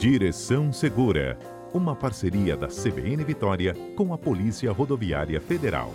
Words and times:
Direção 0.00 0.72
Segura, 0.72 1.38
uma 1.74 1.94
parceria 1.94 2.56
da 2.56 2.68
CBN 2.68 3.22
Vitória 3.22 3.74
com 3.94 4.14
a 4.14 4.16
Polícia 4.16 4.72
Rodoviária 4.72 5.38
Federal. 5.42 5.92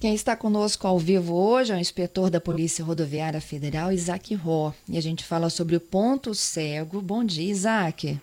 Quem 0.00 0.14
está 0.14 0.36
conosco 0.36 0.86
ao 0.86 0.96
vivo 0.96 1.34
hoje 1.34 1.72
é 1.72 1.74
o 1.74 1.78
inspetor 1.80 2.30
da 2.30 2.40
Polícia 2.40 2.84
Rodoviária 2.84 3.40
Federal, 3.40 3.90
Isaac 3.90 4.32
Ró. 4.32 4.70
E 4.88 4.96
a 4.96 5.02
gente 5.02 5.24
fala 5.24 5.50
sobre 5.50 5.74
o 5.74 5.80
ponto 5.80 6.36
cego. 6.36 7.02
Bom 7.02 7.24
dia, 7.24 7.50
Isaac. 7.50 8.16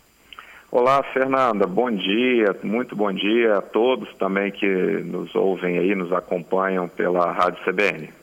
Olá, 0.72 1.04
Fernanda. 1.12 1.68
Bom 1.68 1.92
dia, 1.92 2.56
muito 2.64 2.96
bom 2.96 3.12
dia 3.12 3.58
a 3.58 3.62
todos 3.62 4.08
também 4.16 4.54
que 4.54 4.66
nos 5.04 5.36
ouvem 5.36 5.80
aí, 5.80 5.94
nos 5.96 6.14
acompanham 6.14 6.88
pela 6.88 7.30
Rádio 7.30 7.62
CBN. 7.66 8.17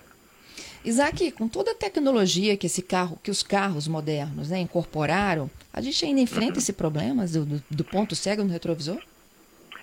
Isaac, 0.85 1.33
com 1.33 1.49
toda 1.49 1.71
a 1.71 1.75
tecnologia 1.75 2.57
que 2.57 2.67
esse 2.67 2.83
carro, 2.83 3.19
que 3.23 3.31
os 3.31 3.43
carros 3.43 3.89
modernos 3.89 4.51
né, 4.51 4.61
incorporaram, 4.61 5.51
a 5.73 5.81
gente 5.81 6.05
ainda 6.05 6.21
enfrenta 6.21 6.59
esse 6.59 6.73
problema 6.73 7.25
do, 7.27 7.63
do, 7.71 7.85
ponto 7.85 8.15
cego 8.15 8.45
no 8.45 8.53
retrovisor? 8.53 8.99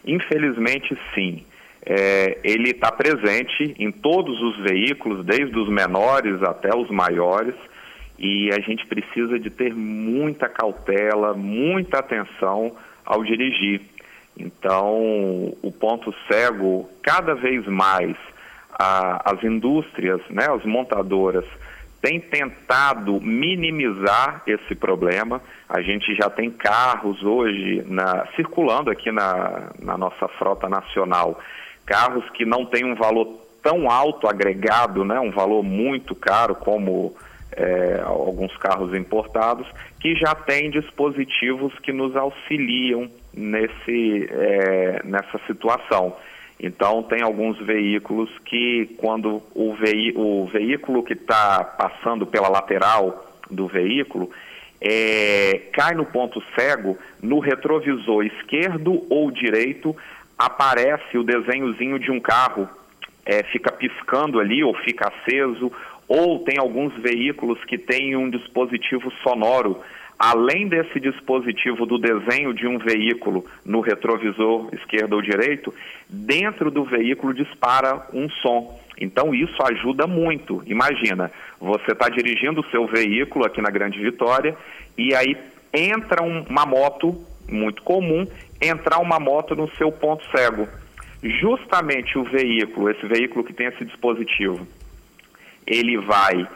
Infelizmente, 0.05 0.95
sim. 1.16 1.43
É, 1.84 2.38
ele 2.43 2.70
está 2.70 2.91
presente 2.91 3.76
em 3.79 3.91
todos 3.91 4.40
os 4.40 4.57
veículos, 4.63 5.26
desde 5.26 5.57
os 5.57 5.67
menores 5.67 6.41
até 6.43 6.76
os 6.76 6.90
maiores, 6.91 7.55
e 8.20 8.49
a 8.54 8.59
gente 8.59 8.85
precisa 8.85 9.40
de 9.40 9.49
ter 9.49 9.73
muita 9.73 10.48
cautela, 10.48 11.34
muita 11.34 11.98
atenção 11.98 12.76
ao 13.04 13.23
dirigir. 13.23 13.81
Então, 14.38 15.57
o 15.62 15.71
ponto 15.71 16.13
cego, 16.31 16.88
cada 17.02 17.34
vez 17.34 17.65
mais, 17.65 18.15
a, 18.81 19.31
as 19.31 19.44
indústrias, 19.44 20.20
né, 20.30 20.48
as 20.49 20.66
montadoras, 20.66 21.45
têm 22.02 22.20
tentado 22.20 23.21
minimizar 23.21 24.41
esse 24.48 24.73
problema. 24.73 25.40
A 25.70 25.81
gente 25.81 26.16
já 26.16 26.32
tem 26.32 26.49
carros 26.49 27.24
hoje 27.24 27.84
na, 27.87 28.26
circulando 28.35 28.90
aqui 28.90 29.12
na, 29.12 29.70
na 29.79 29.96
nossa 29.98 30.27
frota 30.27 30.68
nacional, 30.68 31.40
carros 31.85 32.27
que 32.32 32.43
não 32.43 32.65
têm 32.65 32.84
um 32.84 32.96
valor 32.96 33.40
tão 33.62 33.91
alto 33.91 34.27
agregado, 34.27 35.05
né, 35.05 35.20
um 35.20 35.29
valor 35.29 35.62
muito 35.62 36.15
caro 36.15 36.55
como 36.55 37.15
é, 37.52 38.02
alguns 38.04 38.55
carros 38.57 38.96
importados, 38.96 39.68
que 39.99 40.15
já 40.15 40.34
têm 40.34 40.71
dispositivos 40.71 41.77
que 41.79 41.93
nos 41.93 42.15
auxiliam 42.15 43.07
nesse, 43.32 44.27
é, 44.32 45.02
nessa 45.04 45.40
situação. 45.46 46.15
Então, 46.63 47.01
tem 47.01 47.23
alguns 47.23 47.57
veículos 47.57 48.29
que, 48.45 48.95
quando 48.98 49.41
o, 49.55 49.73
veí 49.73 50.13
o 50.15 50.45
veículo 50.45 51.01
que 51.01 51.13
está 51.13 51.63
passando 51.63 52.27
pela 52.27 52.48
lateral 52.48 53.26
do 53.49 53.68
veículo 53.68 54.29
é, 54.79 55.70
cai 55.73 55.95
no 55.95 56.05
ponto 56.05 56.41
cego, 56.55 56.98
no 57.21 57.40
retrovisor 57.40 58.23
esquerdo 58.26 59.05
ou 59.09 59.31
direito 59.31 59.95
aparece 60.37 61.18
o 61.18 61.23
desenhozinho 61.23 61.99
de 61.99 62.12
um 62.12 62.20
carro, 62.20 62.70
é, 63.25 63.43
fica 63.43 63.71
piscando 63.71 64.40
ali 64.40 64.63
ou 64.63 64.73
fica 64.75 65.07
aceso, 65.07 65.72
ou 66.07 66.40
tem 66.40 66.59
alguns 66.59 66.94
veículos 66.96 67.63
que 67.66 67.78
têm 67.78 68.16
um 68.16 68.29
dispositivo 68.29 69.12
sonoro 69.23 69.79
além 70.22 70.68
desse 70.68 71.00
dispositivo 71.00 71.84
do 71.84 71.97
desenho 71.97 72.53
de 72.53 72.68
um 72.68 72.78
veículo 72.78 73.44
no 73.66 73.81
retrovisor 73.81 74.69
esquerdo 74.72 75.14
ou 75.14 75.22
direito, 75.22 75.74
dentro 76.08 76.69
do 76.69 76.84
veículo 76.84 77.34
dispara 77.34 78.08
um 78.14 78.30
som. 78.30 78.80
Então 79.00 79.34
isso 79.34 79.58
ajuda 79.64 80.06
muito. 80.06 80.62
Imagina, 80.68 81.31
você 81.59 81.94
está 81.94 82.08
dirigindo 82.08 82.62
o 82.62 82.69
seu 82.69 82.86
veículo 82.86 83.46
aqui 83.46 83.64
na 83.64 83.72
Grande 83.72 84.00
Vitória 84.00 84.56
e 84.96 85.16
aí 85.16 85.36
entra 85.74 86.22
um, 86.22 86.44
uma 86.44 86.68
moto, 86.68 87.25
muito 87.50 87.81
comum, 87.81 88.28
entrar 88.62 89.00
uma 89.00 89.19
moto 89.19 89.56
no 89.56 89.68
seu 89.72 89.92
ponto 89.92 90.24
cego. 90.30 90.68
Justamente 91.24 92.16
o 92.20 92.24
veículo, 92.24 92.92
esse 92.92 93.08
veículo 93.08 93.44
que 93.44 93.54
tem 93.54 93.66
esse 93.66 93.84
dispositivo, 93.84 94.68
ele 95.66 95.98
vai 95.98 96.48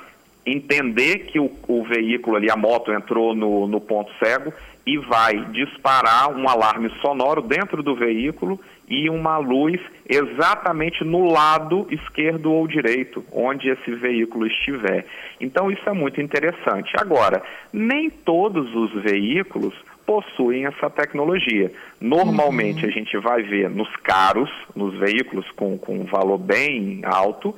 entender 0.46 1.26
que 1.26 1.40
o, 1.40 1.50
o, 1.68 1.84
veículo 1.84 2.38
ali, 2.38 2.50
a 2.50 2.56
moto, 2.56 2.92
entrou 2.92 3.36
no, 3.36 3.68
no 3.68 3.82
ponto 3.82 4.12
cego 4.20 4.54
e 4.86 4.98
vai 4.98 5.46
disparar 5.46 6.30
um 6.30 6.48
alarme 6.48 6.92
sonoro 7.02 7.42
dentro 7.42 7.82
do 7.82 7.96
veículo 7.96 8.60
e 8.88 9.10
uma 9.10 9.38
luz 9.38 9.82
exatamente 10.08 11.04
no 11.04 11.26
lado 11.26 11.88
esquerdo 11.90 12.52
ou 12.52 12.68
direito, 12.68 13.26
onde 13.32 13.70
esse 13.70 13.92
veículo 13.96 14.46
estiver. 14.46 15.08
Então 15.42 15.72
isso 15.72 15.90
é 15.90 15.94
muito 15.94 16.22
interessante. 16.22 16.94
Agora, 17.00 17.42
nem 17.74 18.12
todos 18.12 18.76
os 18.76 18.92
veículos 19.02 19.74
possuem 20.06 20.68
essa 20.68 20.88
tecnologia. 20.88 21.72
Normalmente 22.00 22.84
uhum. 22.84 22.92
a 22.92 22.94
gente 22.94 23.18
vai 23.18 23.42
ver 23.42 23.72
nos 23.72 23.90
caros, 23.98 24.52
nos 24.76 24.96
veículos 25.00 25.50
com, 25.56 25.80
com 25.80 26.02
um 26.02 26.06
valor 26.06 26.38
bem 26.38 27.02
alto, 27.04 27.56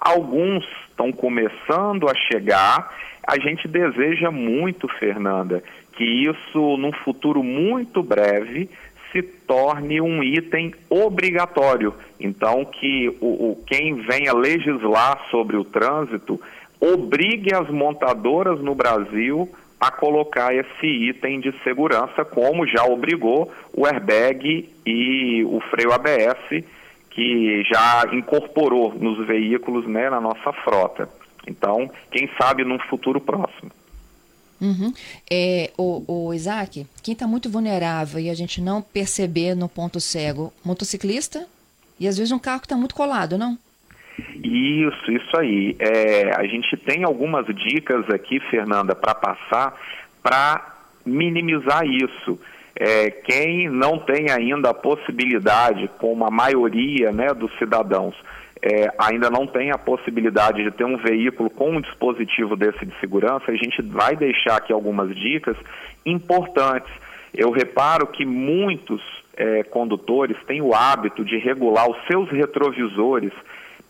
Alguns 0.00 0.64
estão 0.98 1.12
começando 1.12 2.08
a 2.08 2.14
chegar. 2.14 2.92
A 3.24 3.38
gente 3.38 3.68
deseja 3.68 4.32
muito, 4.32 4.88
Fernanda, 4.88 5.62
que 5.92 6.04
isso, 6.04 6.76
num 6.76 6.92
futuro 6.92 7.42
muito 7.44 8.02
breve, 8.02 8.68
se 9.12 9.22
torne 9.22 10.00
um 10.00 10.22
item 10.22 10.74
obrigatório. 10.90 11.94
Então, 12.18 12.64
que 12.64 13.08
o, 13.20 13.52
o, 13.52 13.64
quem 13.66 13.94
venha 13.94 14.34
legislar 14.34 15.20
sobre 15.30 15.56
o 15.56 15.64
trânsito 15.64 16.40
obrigue 16.80 17.54
as 17.54 17.68
montadoras 17.70 18.60
no 18.60 18.74
Brasil 18.74 19.48
a 19.80 19.92
colocar 19.92 20.52
esse 20.52 20.86
item 20.86 21.40
de 21.40 21.52
segurança, 21.62 22.24
como 22.24 22.66
já 22.66 22.84
obrigou 22.84 23.50
o 23.72 23.86
airbag 23.86 24.68
e 24.84 25.44
o 25.44 25.60
freio 25.70 25.92
ABS 25.92 26.64
que 27.18 27.64
já 27.64 28.04
incorporou 28.12 28.94
nos 28.94 29.26
veículos 29.26 29.84
né, 29.88 30.08
na 30.08 30.20
nossa 30.20 30.52
frota. 30.52 31.08
Então, 31.48 31.90
quem 32.12 32.30
sabe 32.40 32.62
num 32.62 32.78
futuro 32.78 33.20
próximo. 33.20 33.72
Uhum. 34.60 34.92
É, 35.28 35.72
o, 35.76 36.28
o 36.28 36.32
Isaac, 36.32 36.86
quem 37.02 37.14
está 37.14 37.26
muito 37.26 37.50
vulnerável 37.50 38.20
e 38.20 38.30
a 38.30 38.34
gente 38.34 38.60
não 38.60 38.80
perceber 38.80 39.56
no 39.56 39.68
ponto 39.68 39.98
cego, 39.98 40.52
motociclista 40.64 41.44
e 41.98 42.06
às 42.06 42.16
vezes 42.16 42.30
um 42.30 42.38
carro 42.38 42.60
que 42.60 42.66
está 42.66 42.76
muito 42.76 42.94
colado, 42.94 43.36
não? 43.36 43.58
Isso, 44.44 45.10
isso 45.10 45.36
aí. 45.36 45.76
É, 45.80 46.36
a 46.36 46.46
gente 46.46 46.76
tem 46.76 47.02
algumas 47.02 47.46
dicas 47.46 48.08
aqui, 48.10 48.38
Fernanda, 48.48 48.94
para 48.94 49.14
passar 49.14 49.76
para 50.22 50.76
minimizar 51.04 51.84
isso 51.84 52.38
é, 52.80 53.10
quem 53.10 53.68
não 53.68 53.98
tem 53.98 54.30
ainda 54.30 54.70
a 54.70 54.74
possibilidade, 54.74 55.90
como 55.98 56.24
a 56.24 56.30
maioria 56.30 57.10
né, 57.10 57.34
dos 57.34 57.50
cidadãos, 57.58 58.14
é, 58.62 58.92
ainda 58.96 59.28
não 59.28 59.48
tem 59.48 59.72
a 59.72 59.78
possibilidade 59.78 60.62
de 60.62 60.70
ter 60.70 60.84
um 60.84 60.96
veículo 60.96 61.50
com 61.50 61.70
um 61.70 61.80
dispositivo 61.80 62.54
desse 62.54 62.86
de 62.86 62.94
segurança, 63.00 63.50
a 63.50 63.56
gente 63.56 63.82
vai 63.82 64.14
deixar 64.14 64.58
aqui 64.58 64.72
algumas 64.72 65.12
dicas 65.14 65.56
importantes. 66.06 66.90
Eu 67.34 67.50
reparo 67.50 68.06
que 68.06 68.24
muitos 68.24 69.02
é, 69.36 69.64
condutores 69.64 70.36
têm 70.46 70.62
o 70.62 70.72
hábito 70.72 71.24
de 71.24 71.36
regular 71.36 71.90
os 71.90 71.96
seus 72.06 72.30
retrovisores, 72.30 73.32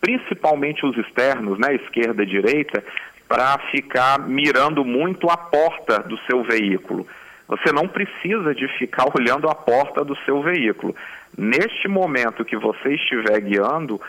principalmente 0.01 0.87
os 0.87 0.97
externos, 0.97 1.59
né, 1.59 1.75
esquerda 1.75 2.23
e 2.23 2.27
direita, 2.27 2.83
para 3.29 3.59
ficar 3.71 4.27
mirando 4.27 4.83
muito 4.83 5.29
a 5.29 5.37
porta 5.37 5.99
do 5.99 6.17
seu 6.21 6.43
veículo. 6.43 7.07
Você 7.49 7.73
não 7.73 7.89
precisa 7.89 8.55
de 8.55 8.69
ficar 8.79 9.07
olhando 9.19 9.49
a 9.49 9.55
porta 9.55 10.05
do 10.05 10.17
seu 10.25 10.43
veículo. 10.43 10.95
Neste 11.37 11.89
momento 11.89 12.45
que 12.45 12.57
você 12.57 12.95
estiver 12.95 13.41
guiando, 13.41 14.01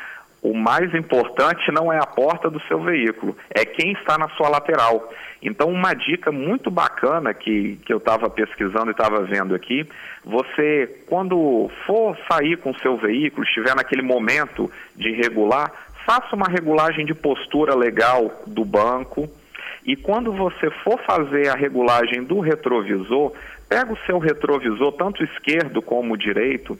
o 0.42 0.54
mais 0.54 0.94
importante 0.94 1.72
não 1.72 1.92
é 1.92 1.98
a 1.98 2.06
porta 2.06 2.50
do 2.50 2.62
seu 2.62 2.82
veículo, 2.82 3.36
é 3.50 3.66
quem 3.66 3.92
está 3.94 4.18
na 4.18 4.30
sua 4.30 4.50
lateral. 4.50 5.12
Então, 5.42 5.70
uma 5.70 5.94
dica 5.94 6.32
muito 6.32 6.70
bacana 6.70 7.34
que, 7.34 7.78
que 7.86 7.92
eu 7.92 7.98
estava 7.98 8.30
pesquisando 8.30 8.88
e 8.88 8.92
estava 8.92 9.22
vendo 9.24 9.56
aqui, 9.56 9.88
você, 10.24 11.04
quando 11.08 11.70
for 11.86 12.18
sair 12.30 12.58
com 12.58 12.72
o 12.72 12.80
seu 12.80 12.98
veículo, 12.98 13.46
estiver 13.46 13.76
naquele 13.76 14.02
momento 14.02 14.72
de 14.96 15.12
regular, 15.12 15.72
faça 16.06 16.36
uma 16.36 16.48
regulagem 16.48 17.06
de 17.06 17.14
postura 17.14 17.76
legal 17.76 18.44
do 18.48 18.66
banco, 18.66 19.30
e 19.86 19.96
quando 19.96 20.32
você 20.32 20.70
for 20.84 21.00
fazer 21.04 21.50
a 21.50 21.56
regulagem 21.56 22.24
do 22.24 22.40
retrovisor, 22.40 23.34
pega 23.68 23.94
o 23.94 23.98
seu 24.06 24.20
retrovisor, 24.20 24.92
tanto 24.94 25.24
esquerdo 25.24 25.82
como 25.82 26.18
direito, 26.18 26.78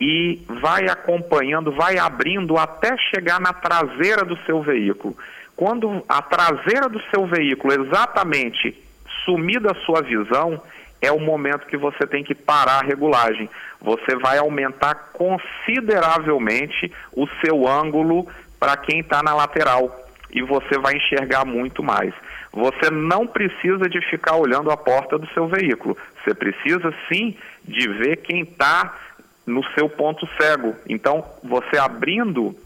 e 0.00 0.42
vai 0.60 0.86
acompanhando, 0.88 1.72
vai 1.72 1.98
abrindo 1.98 2.58
até 2.58 2.96
chegar 2.96 3.40
na 3.40 3.52
traseira 3.52 4.24
do 4.24 4.36
seu 4.44 4.60
veículo. 4.60 5.16
Quando 5.56 6.04
a 6.08 6.20
traseira 6.20 6.88
do 6.88 7.00
seu 7.10 7.26
veículo 7.26 7.72
exatamente 7.72 8.76
sumir 9.24 9.60
da 9.60 9.74
sua 9.86 10.02
visão, 10.02 10.60
é 11.00 11.12
o 11.12 11.20
momento 11.20 11.66
que 11.66 11.76
você 11.76 12.06
tem 12.06 12.24
que 12.24 12.34
parar 12.34 12.80
a 12.80 12.84
regulagem. 12.84 13.48
Você 13.80 14.16
vai 14.16 14.38
aumentar 14.38 15.10
consideravelmente 15.12 16.90
o 17.12 17.26
seu 17.40 17.68
ângulo 17.68 18.26
para 18.58 18.76
quem 18.76 19.00
está 19.00 19.22
na 19.22 19.34
lateral. 19.34 20.00
e 20.34 20.42
você 20.42 20.76
vai 20.78 20.96
enxergar 20.96 21.44
muito 21.44 21.80
mais. 21.80 22.12
Você 22.54 22.88
não 22.88 23.26
precisa 23.26 23.88
de 23.88 24.00
ficar 24.08 24.36
olhando 24.36 24.70
a 24.70 24.76
porta 24.76 25.18
do 25.18 25.26
seu 25.28 25.48
veículo. 25.48 25.96
Você 26.22 26.32
precisa 26.32 26.94
sim 27.08 27.36
de 27.64 27.88
ver 27.88 28.18
quem 28.18 28.42
está 28.42 28.96
no 29.44 29.62
seu 29.74 29.88
ponto 29.88 30.24
cego. 30.40 30.74
Então, 30.88 31.24
você 31.42 31.76
abrindo 31.76 32.56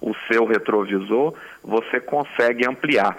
o 0.00 0.12
seu 0.26 0.44
retrovisor, 0.44 1.34
você 1.62 2.00
consegue 2.00 2.66
ampliar. 2.66 3.16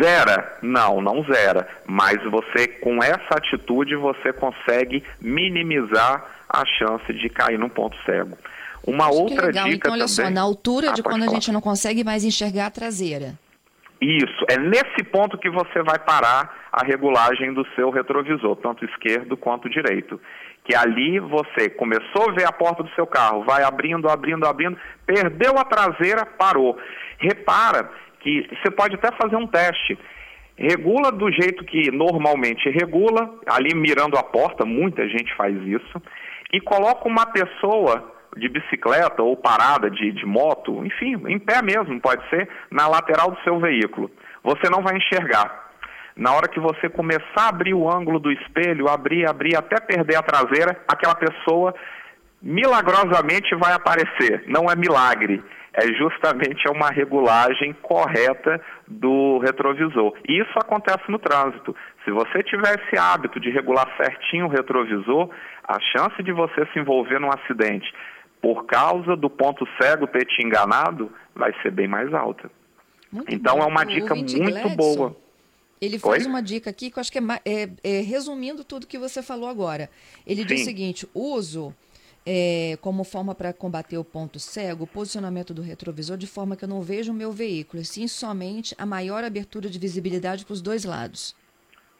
Zera? 0.00 0.58
Não, 0.62 1.02
não 1.02 1.22
zera. 1.24 1.68
Mas 1.84 2.22
você, 2.24 2.66
com 2.66 3.02
essa 3.02 3.36
atitude, 3.36 3.94
você 3.96 4.32
consegue 4.32 5.04
minimizar 5.20 6.24
a 6.48 6.64
chance 6.64 7.12
de 7.12 7.28
cair 7.28 7.58
num 7.58 7.68
ponto 7.68 7.96
cego. 8.06 8.38
Uma 8.82 9.08
Acho 9.08 9.18
outra 9.18 9.46
legal. 9.46 9.64
dica 9.64 9.76
então, 9.76 9.92
olha 9.92 10.06
também... 10.06 10.14
só, 10.26 10.30
na 10.30 10.40
altura 10.40 10.90
ah, 10.90 10.92
de 10.94 11.02
quando 11.02 11.24
falar. 11.24 11.32
a 11.32 11.34
gente 11.34 11.52
não 11.52 11.60
consegue 11.60 12.02
mais 12.02 12.24
enxergar 12.24 12.66
a 12.66 12.70
traseira. 12.70 13.34
Isso, 14.04 14.44
é 14.50 14.58
nesse 14.58 15.02
ponto 15.10 15.38
que 15.38 15.48
você 15.48 15.82
vai 15.82 15.98
parar 15.98 16.68
a 16.70 16.84
regulagem 16.84 17.54
do 17.54 17.66
seu 17.74 17.88
retrovisor, 17.88 18.54
tanto 18.56 18.84
esquerdo 18.84 19.34
quanto 19.34 19.70
direito. 19.70 20.20
Que 20.62 20.76
ali 20.76 21.18
você 21.18 21.70
começou 21.70 22.28
a 22.28 22.32
ver 22.32 22.46
a 22.46 22.52
porta 22.52 22.82
do 22.82 22.90
seu 22.90 23.06
carro, 23.06 23.44
vai 23.44 23.62
abrindo, 23.62 24.06
abrindo, 24.10 24.46
abrindo, 24.46 24.76
perdeu 25.06 25.58
a 25.58 25.64
traseira, 25.64 26.26
parou. 26.26 26.78
Repara 27.18 27.90
que 28.20 28.46
você 28.62 28.70
pode 28.70 28.94
até 28.96 29.10
fazer 29.16 29.36
um 29.36 29.46
teste. 29.46 29.98
Regula 30.54 31.10
do 31.10 31.32
jeito 31.32 31.64
que 31.64 31.90
normalmente 31.90 32.68
regula, 32.68 33.38
ali 33.46 33.74
mirando 33.74 34.18
a 34.18 34.22
porta, 34.22 34.66
muita 34.66 35.08
gente 35.08 35.34
faz 35.34 35.56
isso, 35.62 36.02
e 36.52 36.60
coloca 36.60 37.08
uma 37.08 37.24
pessoa 37.24 38.13
de 38.36 38.48
bicicleta 38.48 39.22
ou 39.22 39.36
parada 39.36 39.90
de, 39.90 40.12
de 40.12 40.26
moto, 40.26 40.84
enfim, 40.84 41.14
em 41.28 41.38
pé 41.38 41.62
mesmo, 41.62 42.00
pode 42.00 42.28
ser, 42.28 42.48
na 42.70 42.86
lateral 42.88 43.30
do 43.30 43.40
seu 43.42 43.58
veículo. 43.58 44.10
Você 44.42 44.68
não 44.70 44.82
vai 44.82 44.96
enxergar. 44.96 45.64
Na 46.16 46.32
hora 46.32 46.48
que 46.48 46.60
você 46.60 46.88
começar 46.88 47.46
a 47.46 47.48
abrir 47.48 47.74
o 47.74 47.90
ângulo 47.90 48.20
do 48.20 48.30
espelho, 48.30 48.88
abrir, 48.88 49.28
abrir, 49.28 49.56
até 49.56 49.80
perder 49.80 50.16
a 50.16 50.22
traseira, 50.22 50.78
aquela 50.86 51.14
pessoa 51.14 51.74
milagrosamente 52.40 53.54
vai 53.56 53.72
aparecer. 53.72 54.44
Não 54.46 54.70
é 54.70 54.76
milagre, 54.76 55.42
é 55.72 55.86
justamente 55.94 56.68
uma 56.68 56.88
regulagem 56.88 57.72
correta 57.82 58.60
do 58.86 59.38
retrovisor. 59.38 60.14
E 60.28 60.40
isso 60.40 60.52
acontece 60.56 61.02
no 61.10 61.18
trânsito. 61.18 61.74
Se 62.04 62.12
você 62.12 62.44
tiver 62.44 62.78
esse 62.78 62.96
hábito 62.96 63.40
de 63.40 63.50
regular 63.50 63.88
certinho 63.96 64.46
o 64.46 64.50
retrovisor, 64.50 65.30
a 65.66 65.80
chance 65.80 66.22
de 66.22 66.30
você 66.30 66.64
se 66.72 66.78
envolver 66.78 67.18
num 67.18 67.30
acidente 67.30 67.92
por 68.44 68.66
causa 68.66 69.16
do 69.16 69.30
ponto 69.30 69.66
cego 69.80 70.06
ter 70.06 70.26
te 70.26 70.46
enganado 70.46 71.10
vai 71.34 71.50
ser 71.62 71.70
bem 71.70 71.88
mais 71.88 72.12
alta. 72.12 72.50
Muito 73.10 73.32
então 73.34 73.56
bom. 73.56 73.62
é 73.62 73.66
uma 73.66 73.84
dica 73.84 74.14
muito 74.14 74.36
Gladson, 74.38 74.76
boa. 74.76 75.16
Ele 75.80 75.98
faz 75.98 76.24
Oi? 76.24 76.28
uma 76.28 76.42
dica 76.42 76.68
aqui 76.68 76.90
que 76.90 76.98
eu 76.98 77.00
acho 77.00 77.10
que 77.10 77.18
é, 77.18 77.22
é- 77.46 77.70
é 77.82 78.00
resumindo 78.02 78.62
tudo 78.62 78.86
que 78.86 78.98
você 78.98 79.22
falou 79.22 79.48
agora. 79.48 79.88
Ele 80.26 80.44
diz 80.44 80.60
o 80.60 80.64
seguinte: 80.64 81.08
uso 81.14 81.74
é, 82.26 82.76
como 82.82 83.02
forma 83.02 83.34
para 83.34 83.50
combater 83.54 83.96
o 83.96 84.04
ponto 84.04 84.38
cego 84.38 84.84
o 84.84 84.86
posicionamento 84.86 85.54
do 85.54 85.62
retrovisor 85.62 86.18
de 86.18 86.26
forma 86.26 86.54
que 86.54 86.64
eu 86.64 86.68
não 86.68 86.82
veja 86.82 87.12
o 87.12 87.14
meu 87.14 87.32
veículo, 87.32 87.80
e 87.82 87.84
sim 87.86 88.06
somente 88.06 88.74
a 88.76 88.84
maior 88.84 89.24
abertura 89.24 89.70
de 89.70 89.78
visibilidade 89.78 90.44
para 90.44 90.52
os 90.52 90.60
dois 90.60 90.84
lados. 90.84 91.34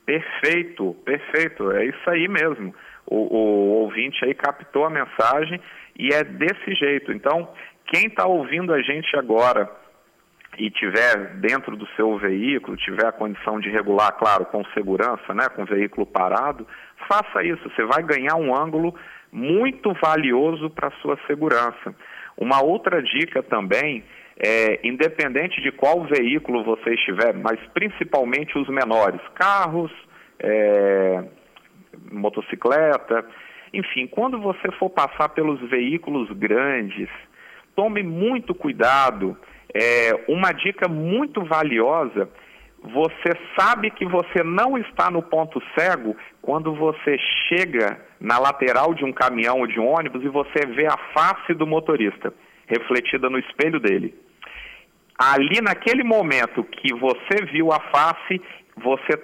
Perfeito, 0.05 0.95
perfeito, 1.05 1.71
é 1.73 1.87
isso 1.87 2.11
aí 2.11 2.29
mesmo. 2.29 2.75
O, 3.07 3.17
o 3.17 3.69
ouvinte 3.83 4.25
aí 4.25 4.35
captou 4.35 4.85
a 4.85 4.91
mensagem 4.91 5.61
e 5.99 6.09
é 6.13 6.23
desse 6.23 6.75
jeito. 6.75 7.13
Então, 7.13 7.49
quem 7.87 8.07
está 8.07 8.27
ouvindo 8.27 8.73
a 8.73 8.83
gente 8.83 9.17
agora 9.17 9.71
e 10.59 10.71
tiver 10.71 11.35
dentro 11.37 11.77
do 11.77 11.87
seu 11.97 12.17
veículo, 12.19 12.77
tiver 12.77 13.07
a 13.07 13.13
condição 13.13 13.59
de 13.59 13.69
regular, 13.71 14.13
claro, 14.13 14.45
com 14.47 14.65
segurança, 14.67 15.35
né, 15.35 15.49
com 15.49 15.63
o 15.63 15.67
veículo 15.67 16.07
parado, 16.07 16.67
faça 17.09 17.43
isso. 17.43 17.69
Você 17.71 17.85
vai 17.85 18.03
ganhar 18.03 18.37
um 18.37 18.57
ângulo 18.57 18.95
muito 19.33 19.93
valioso 19.95 20.71
para 20.71 20.89
a 20.89 21.01
sua 21.03 21.19
segurança. 21.27 21.95
Uma 22.37 22.63
outra 22.63 23.03
dica 23.03 23.43
também 23.43 24.05
é, 24.39 24.81
independente 24.83 25.61
de 25.63 25.71
qual 25.71 26.05
veículo 26.05 26.65
você 26.65 26.95
estiver, 26.95 27.35
mas 27.35 27.59
principalmente 27.73 28.59
os 28.59 28.69
menores, 28.69 29.21
carros, 29.35 29.93
é, 30.41 31.25
motocicleta, 32.11 33.25
enfim, 33.73 34.07
quando 34.07 34.41
você 34.41 34.71
for 34.79 34.91
passar 34.91 35.31
pelos 35.31 35.61
veículos 35.69 36.31
grandes, 36.33 37.09
tome 37.75 38.03
muito 38.03 38.55
cuidado. 38.55 39.37
É, 39.73 40.13
uma 40.29 40.53
dica 40.53 40.89
muito 40.89 41.45
valiosa: 41.45 42.29
você 42.83 43.33
sabe 43.59 43.91
que 43.91 44.05
você 44.05 44.45
não 44.45 44.79
está 44.79 45.11
no 45.11 45.23
ponto 45.23 45.61
cego 45.77 46.17
quando 46.41 46.73
você 46.75 47.19
chega 47.49 48.01
na 48.21 48.39
lateral 48.39 48.95
de 48.95 49.05
um 49.05 49.13
caminhão 49.13 49.61
ou 49.61 49.67
de 49.67 49.81
um 49.81 49.89
ônibus 49.89 50.23
e 50.23 50.29
você 50.29 50.67
vê 50.67 50.87
a 50.87 50.97
face 51.13 51.55
do 51.55 51.67
motorista 51.67 52.33
refletida 52.67 53.29
no 53.29 53.39
espelho 53.39 53.81
dele. 53.81 54.15
Ali, 55.19 55.61
naquele 55.63 56.03
momento 56.03 56.65
que 56.65 56.93
você 56.95 57.45
viu 57.53 57.73
a 57.73 57.79
face, 57.81 58.41
você 58.77 59.15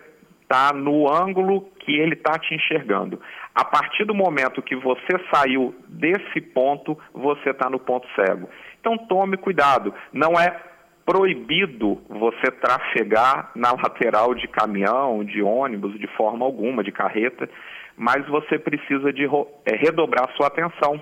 está 0.42 0.72
no 0.72 1.12
ângulo 1.12 1.68
que 1.80 1.92
ele 1.92 2.14
está 2.14 2.38
te 2.38 2.54
enxergando. 2.54 3.20
A 3.54 3.64
partir 3.64 4.04
do 4.04 4.14
momento 4.14 4.62
que 4.62 4.76
você 4.76 5.18
saiu 5.32 5.74
desse 5.88 6.40
ponto, 6.40 6.98
você 7.12 7.50
está 7.50 7.70
no 7.70 7.78
ponto 7.78 8.06
cego. 8.14 8.48
Então 8.80 8.98
tome 8.98 9.36
cuidado. 9.36 9.94
Não 10.12 10.32
é 10.32 10.60
proibido 11.04 12.00
você 12.08 12.50
trafegar 12.52 13.50
na 13.54 13.72
lateral 13.80 14.34
de 14.34 14.46
caminhão, 14.48 15.24
de 15.24 15.42
ônibus, 15.42 15.98
de 15.98 16.06
forma 16.16 16.44
alguma, 16.44 16.82
de 16.84 16.92
carreta, 16.92 17.48
mas 17.96 18.26
você 18.26 18.58
precisa 18.58 19.12
de 19.12 19.26
é, 19.26 19.76
redobrar 19.76 20.30
sua 20.36 20.46
atenção 20.46 21.00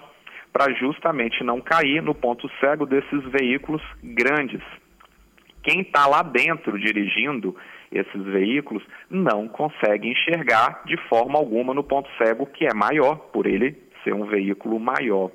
para 0.52 0.72
justamente 0.74 1.42
não 1.44 1.60
cair 1.60 2.02
no 2.02 2.14
ponto 2.14 2.50
cego 2.60 2.86
desses 2.86 3.22
veículos 3.30 3.82
grandes. 4.02 4.62
Quem 5.62 5.82
está 5.82 6.06
lá 6.06 6.22
dentro 6.22 6.78
dirigindo 6.78 7.54
esses 7.90 8.22
veículos 8.24 8.82
não 9.10 9.48
consegue 9.48 10.08
enxergar 10.08 10.82
de 10.84 10.96
forma 11.08 11.38
alguma 11.38 11.74
no 11.74 11.82
ponto 11.82 12.08
cego 12.18 12.46
que 12.46 12.66
é 12.66 12.74
maior, 12.74 13.16
por 13.32 13.46
ele 13.46 13.76
ser 14.04 14.14
um 14.14 14.26
veículo 14.26 14.78
maior. 14.78 15.30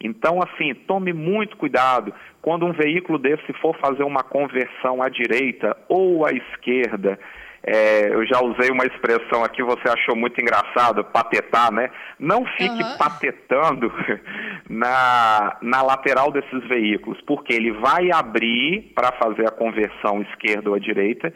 Então, 0.00 0.38
assim, 0.40 0.74
tome 0.74 1.12
muito 1.12 1.56
cuidado 1.56 2.14
quando 2.40 2.66
um 2.66 2.72
veículo 2.72 3.18
desse 3.18 3.52
for 3.54 3.76
fazer 3.78 4.04
uma 4.04 4.22
conversão 4.22 5.02
à 5.02 5.08
direita 5.08 5.76
ou 5.88 6.24
à 6.24 6.30
esquerda. 6.30 7.18
É, 7.62 8.08
eu 8.14 8.24
já 8.26 8.40
usei 8.40 8.70
uma 8.70 8.84
expressão 8.86 9.42
aqui, 9.44 9.62
você 9.62 9.88
achou 9.88 10.14
muito 10.14 10.40
engraçado, 10.40 11.04
patetar, 11.04 11.72
né? 11.72 11.90
Não 12.18 12.44
fique 12.44 12.82
Uhum. 12.82 12.96
patetando 12.96 13.92
na, 14.70 15.56
na 15.60 15.82
lateral 15.82 16.30
desses 16.30 16.66
veículos, 16.68 17.20
porque 17.22 17.52
ele 17.52 17.72
vai 17.72 18.10
abrir 18.12 18.92
para 18.94 19.12
fazer 19.12 19.46
a 19.46 19.50
conversão 19.50 20.22
esquerda 20.22 20.70
ou 20.70 20.76
à 20.76 20.78
direita 20.78 21.32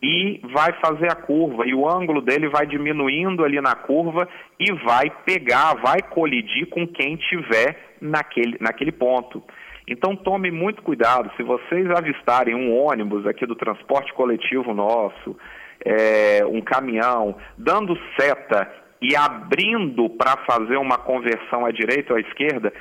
e 0.00 0.40
vai 0.54 0.72
fazer 0.74 1.10
a 1.10 1.16
curva 1.16 1.66
e 1.66 1.74
o 1.74 1.88
ângulo 1.88 2.22
dele 2.22 2.48
vai 2.48 2.66
diminuindo 2.66 3.44
ali 3.44 3.60
na 3.60 3.74
curva 3.74 4.28
e 4.58 4.72
vai 4.72 5.10
pegar, 5.24 5.74
vai 5.74 6.00
colidir 6.02 6.66
com 6.68 6.86
quem 6.86 7.16
tiver 7.16 7.96
naquele, 8.00 8.56
naquele 8.60 8.92
ponto. 8.92 9.42
Então 9.88 10.14
tome 10.14 10.50
muito 10.50 10.82
cuidado, 10.82 11.30
se 11.36 11.42
vocês 11.42 11.90
avistarem 11.90 12.54
um 12.54 12.76
ônibus 12.76 13.26
aqui 13.26 13.46
do 13.46 13.56
transporte 13.56 14.12
coletivo 14.12 14.74
nosso, 14.74 15.34
é, 15.82 16.44
um 16.44 16.60
caminhão, 16.60 17.36
dando 17.56 17.98
seta 18.18 18.70
e 19.00 19.16
abrindo 19.16 20.10
para 20.10 20.36
fazer 20.44 20.76
uma 20.76 20.98
conversão 20.98 21.64
à 21.64 21.70
direita 21.70 22.12
ou 22.12 22.18
à 22.18 22.20
esquerda, 22.20 22.72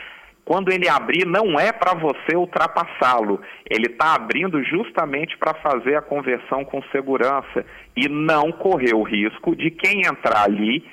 quando 0.44 0.72
ele 0.72 0.88
abrir, 0.88 1.26
não 1.26 1.60
é 1.60 1.74
para 1.74 1.94
você 1.94 2.36
ultrapassá-lo. 2.36 3.42
Ele 3.70 3.88
está 3.88 4.16
abrindo 4.16 4.64
justamente 4.64 5.38
para 5.38 5.54
fazer 5.56 5.96
a 5.96 6.02
conversão 6.02 6.64
com 6.64 6.82
segurança 6.84 7.66
e 7.96 8.08
não 8.08 8.52
correr 8.52 8.96
o 8.96 9.04
risco 9.04 9.56
de 9.56 9.70
quem 9.70 10.02
entrar 10.08 10.44
ali 10.46 10.86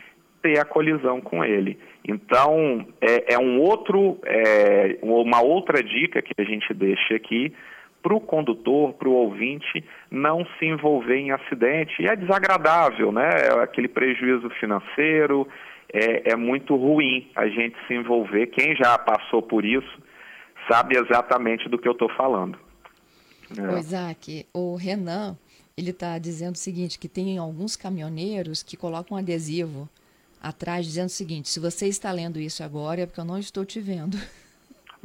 ter 0.42 0.59
a 0.59 0.64
colisão 0.64 1.21
com 1.21 1.44
ele. 1.44 1.78
Então, 2.06 2.87
é, 3.00 3.34
é 3.34 3.38
um 3.38 3.61
outro, 3.61 4.18
é, 4.25 4.99
uma 5.02 5.40
outra 5.40 5.82
dica 5.82 6.20
que 6.20 6.34
a 6.38 6.44
gente 6.44 6.73
deixa 6.75 7.14
aqui 7.14 7.52
para 8.02 8.14
o 8.14 8.20
condutor, 8.20 8.92
para 8.92 9.08
o 9.08 9.12
ouvinte, 9.12 9.82
não 10.11 10.44
se 10.58 10.66
envolver 10.66 11.16
em 11.16 11.30
acidente. 11.30 12.02
E 12.02 12.06
é 12.06 12.14
desagradável, 12.14 13.11
né? 13.11 13.30
É 13.30 13.62
aquele 13.62 13.88
prejuízo 13.88 14.50
financeiro, 14.61 15.49
é, 15.90 16.32
é, 16.32 16.37
muito 16.37 16.76
ruim 16.76 17.30
a 17.34 17.49
gente 17.49 17.75
se 17.87 17.94
envolver. 17.94 18.49
Quem 18.49 18.76
já 18.76 18.99
passou 18.99 19.40
por 19.40 19.64
isso 19.64 20.02
sabe 20.70 20.99
exatamente 20.99 21.66
do 21.68 21.78
que 21.78 21.88
eu 21.88 21.92
estou 21.92 22.11
falando. 22.11 22.58
É. 23.56 23.62
O 23.62 23.78
Isaac, 23.78 24.46
o 24.52 24.76
Renan, 24.76 25.38
ele 25.75 25.90
está 25.90 26.18
dizendo 26.18 26.56
o 26.56 26.58
seguinte, 26.58 26.99
que 26.99 27.08
tem 27.08 27.38
alguns 27.38 27.76
caminhoneiros 27.76 28.62
que 28.62 28.76
colocam 28.76 29.16
adesivo 29.16 29.88
atrás 30.45 30.85
dizendo 30.85 31.07
o 31.07 31.11
seguinte, 31.11 31.49
se 31.49 31.59
você 31.59 31.89
está 31.89 32.13
lendo 32.13 32.39
isso 32.39 32.63
agora 32.63 33.01
é 33.01 33.07
porque 33.07 33.21
eu 33.21 33.25
não 33.25 33.39
estou 33.39 33.65
te 33.65 33.81
vendo. 33.81 34.17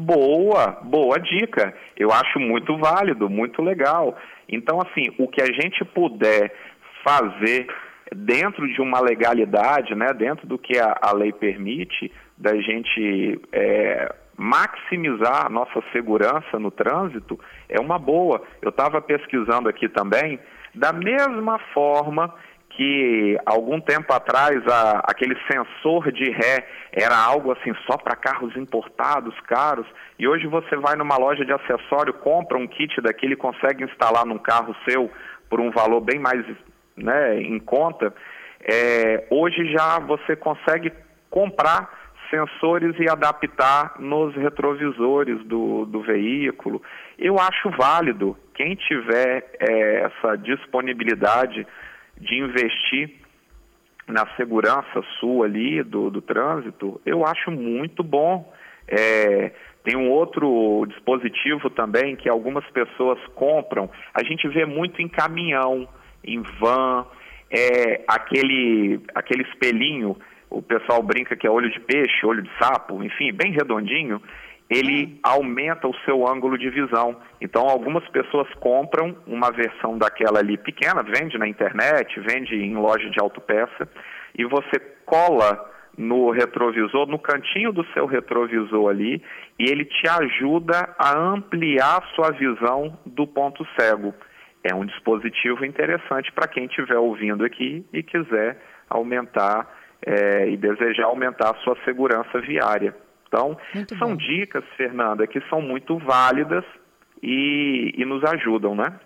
Boa, 0.02 0.80
boa 0.82 1.20
dica. 1.20 1.76
Eu 1.98 2.10
acho 2.10 2.40
muito 2.40 2.78
válido, 2.78 3.30
muito 3.30 3.62
legal. 3.62 4.18
Então, 4.48 4.80
assim, 4.80 5.14
o 5.18 5.28
que 5.28 5.42
a 5.42 5.48
gente 5.48 5.84
puder 5.84 6.56
fazer 7.04 7.68
dentro 8.16 8.66
de 8.74 8.80
uma 8.80 9.02
legalidade, 9.02 9.94
né, 9.96 10.14
dentro 10.14 10.48
do 10.48 10.58
que 10.58 10.80
a, 10.80 10.98
a 11.02 11.12
lei 11.12 11.34
permite, 11.34 12.10
da 12.38 12.56
gente 12.56 13.42
é, 13.52 14.16
maximizar 14.38 15.48
a 15.48 15.50
nossa 15.50 15.84
segurança 15.92 16.58
no 16.58 16.72
trânsito, 16.72 17.38
é 17.68 17.78
uma 17.78 18.00
boa. 18.00 18.42
Eu 18.62 18.70
estava 18.70 19.02
pesquisando 19.02 19.68
aqui 19.68 19.90
também, 19.90 20.40
da 20.74 20.94
mesma 20.94 21.60
forma 21.74 22.34
que 22.80 23.38
algum 23.46 23.82
tempo 23.82 24.14
atrás 24.14 24.66
a, 24.66 25.00
aquele 25.00 25.36
sensor 25.52 26.14
de 26.14 26.32
ré 26.32 26.66
era 26.94 27.14
algo 27.14 27.52
assim 27.52 27.74
só 27.86 27.98
para 27.98 28.16
carros 28.16 28.56
importados, 28.56 29.38
caros, 29.42 29.86
e 30.18 30.26
hoje 30.26 30.48
você 30.48 30.78
vai 30.78 30.96
numa 30.96 31.18
loja 31.18 31.44
de 31.44 31.52
acessório, 31.52 32.14
compra 32.14 32.58
um 32.58 32.66
kit 32.66 33.02
daquele 33.02 33.36
consegue 33.36 33.84
instalar 33.84 34.26
num 34.26 34.38
carro 34.38 34.74
seu 34.88 35.12
por 35.50 35.60
um 35.60 35.72
valor 35.72 36.00
bem 36.00 36.20
mais 36.20 36.42
né, 36.96 37.42
em 37.42 37.60
conta. 37.60 38.14
É, 38.62 39.28
hoje 39.30 39.74
já 39.74 40.00
você 40.00 40.38
consegue 40.38 40.94
comprar 41.30 41.90
sensores 42.30 42.96
e 42.98 43.10
adaptar 43.10 43.96
nos 44.00 44.34
retrovisores 44.36 45.44
do, 45.44 45.86
do 45.86 46.02
veículo. 46.02 46.82
Eu 47.18 47.38
acho 47.40 47.72
válido. 47.72 48.38
Quem 48.54 48.76
tiver 48.76 49.52
é, 49.60 50.06
essa 50.06 50.38
disponibilidade 50.38 51.68
de 52.20 52.36
investir 52.36 53.12
na 54.08 54.26
segurança 54.36 55.04
sua 55.20 55.46
ali 55.46 55.84
do, 55.84 56.10
do 56.10 56.22
trânsito, 56.22 57.00
eu 57.06 57.26
acho 57.26 57.52
muito 57.52 58.04
bom. 58.04 58.52
É, 58.88 59.52
tem 59.84 59.96
um 59.96 60.10
outro 60.10 60.86
dispositivo 60.88 61.70
também 61.70 62.16
que 62.16 62.28
algumas 62.28 62.66
pessoas 62.72 63.20
compram. 63.36 63.90
A 64.14 64.24
gente 64.24 64.48
vê 64.48 64.66
muito 64.66 65.02
em 65.02 65.08
caminhão, 65.08 65.88
em 66.24 66.42
van, 66.60 67.06
é, 67.52 68.04
aquele, 68.08 69.00
aquele 69.16 69.44
espelhinho, 69.44 70.18
o 70.50 70.62
pessoal 70.62 71.02
brinca 71.04 71.36
que 71.36 71.46
é 71.46 71.50
olho 71.50 71.70
de 71.70 71.80
peixe, 71.80 72.26
olho 72.26 72.42
de 72.42 72.50
sapo, 72.58 73.04
enfim, 73.04 73.32
bem 73.32 73.52
redondinho 73.52 74.22
ele 74.70 75.20
aumenta 75.24 75.88
o 75.88 75.96
seu 76.06 76.28
ângulo 76.28 76.58
de 76.58 76.70
visão. 76.70 77.18
Então, 77.42 77.68
algumas 77.68 78.08
pessoas 78.10 78.48
compram 78.60 79.18
uma 79.26 79.52
versão 79.52 79.98
daquela 79.98 80.40
ali 80.40 80.58
pequena, 80.58 81.02
vende 81.02 81.38
na 81.38 81.48
internet, 81.48 82.20
vende 82.20 82.56
em 82.56 82.76
loja 82.76 83.10
de 83.10 83.20
autopeça, 83.20 83.90
e 84.38 84.46
você 84.46 84.80
cola 85.06 85.68
no 85.98 86.30
retrovisor, 86.30 87.08
no 87.08 87.18
cantinho 87.18 87.74
do 87.74 87.84
seu 87.94 88.06
retrovisor 88.06 88.90
ali, 88.90 89.22
e 89.58 89.70
ele 89.70 89.86
te 89.86 90.08
ajuda 90.08 90.96
a 90.98 91.18
ampliar 91.18 92.02
sua 92.16 92.32
visão 92.32 92.98
do 93.06 93.26
ponto 93.26 93.66
cego. 93.78 94.14
É 94.64 94.74
um 94.76 94.86
dispositivo 94.86 95.66
interessante 95.66 96.32
para 96.32 96.48
quem 96.48 96.66
estiver 96.66 96.98
ouvindo 96.98 97.44
aqui 97.44 97.86
e 97.92 98.04
quiser 98.04 98.62
aumentar 98.90 99.68
é, 100.06 100.50
e 100.50 100.58
desejar 100.58 101.06
aumentar 101.06 101.52
a 101.52 101.60
sua 101.64 101.76
segurança 101.84 102.40
viária. 102.40 102.96
Então, 103.30 103.56
muito 103.74 103.96
são 103.98 104.10
bom. 104.10 104.18
dicas, 104.18 104.64
Fernanda, 104.76 105.26
que 105.28 105.40
são 105.50 105.62
muito 105.62 105.98
válidas 106.00 106.66
e, 107.22 107.94
e 107.96 108.04
nos 108.04 108.24
ajudam, 108.24 108.76
né? 108.76 109.00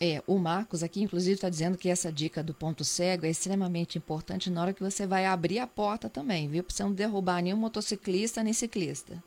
É, 0.00 0.20
o 0.26 0.38
Marcos 0.38 0.82
aqui, 0.82 1.02
inclusive, 1.02 1.34
está 1.34 1.48
dizendo 1.48 1.78
que 1.78 1.88
essa 1.88 2.10
dica 2.10 2.42
do 2.42 2.52
ponto 2.52 2.82
cego 2.82 3.26
é 3.26 3.30
extremamente 3.30 3.96
importante 3.96 4.50
na 4.50 4.62
hora 4.62 4.72
que 4.72 4.82
você 4.82 5.06
vai 5.06 5.24
abrir 5.24 5.60
a 5.60 5.66
porta 5.66 6.10
também, 6.10 6.48
viu? 6.48 6.64
Para 6.64 6.74
você 6.74 6.82
não 6.82 6.92
derrubar 6.92 7.42
nenhum 7.42 7.56
motociclista 7.56 8.42
nem 8.42 8.52
ciclista. 8.52 9.22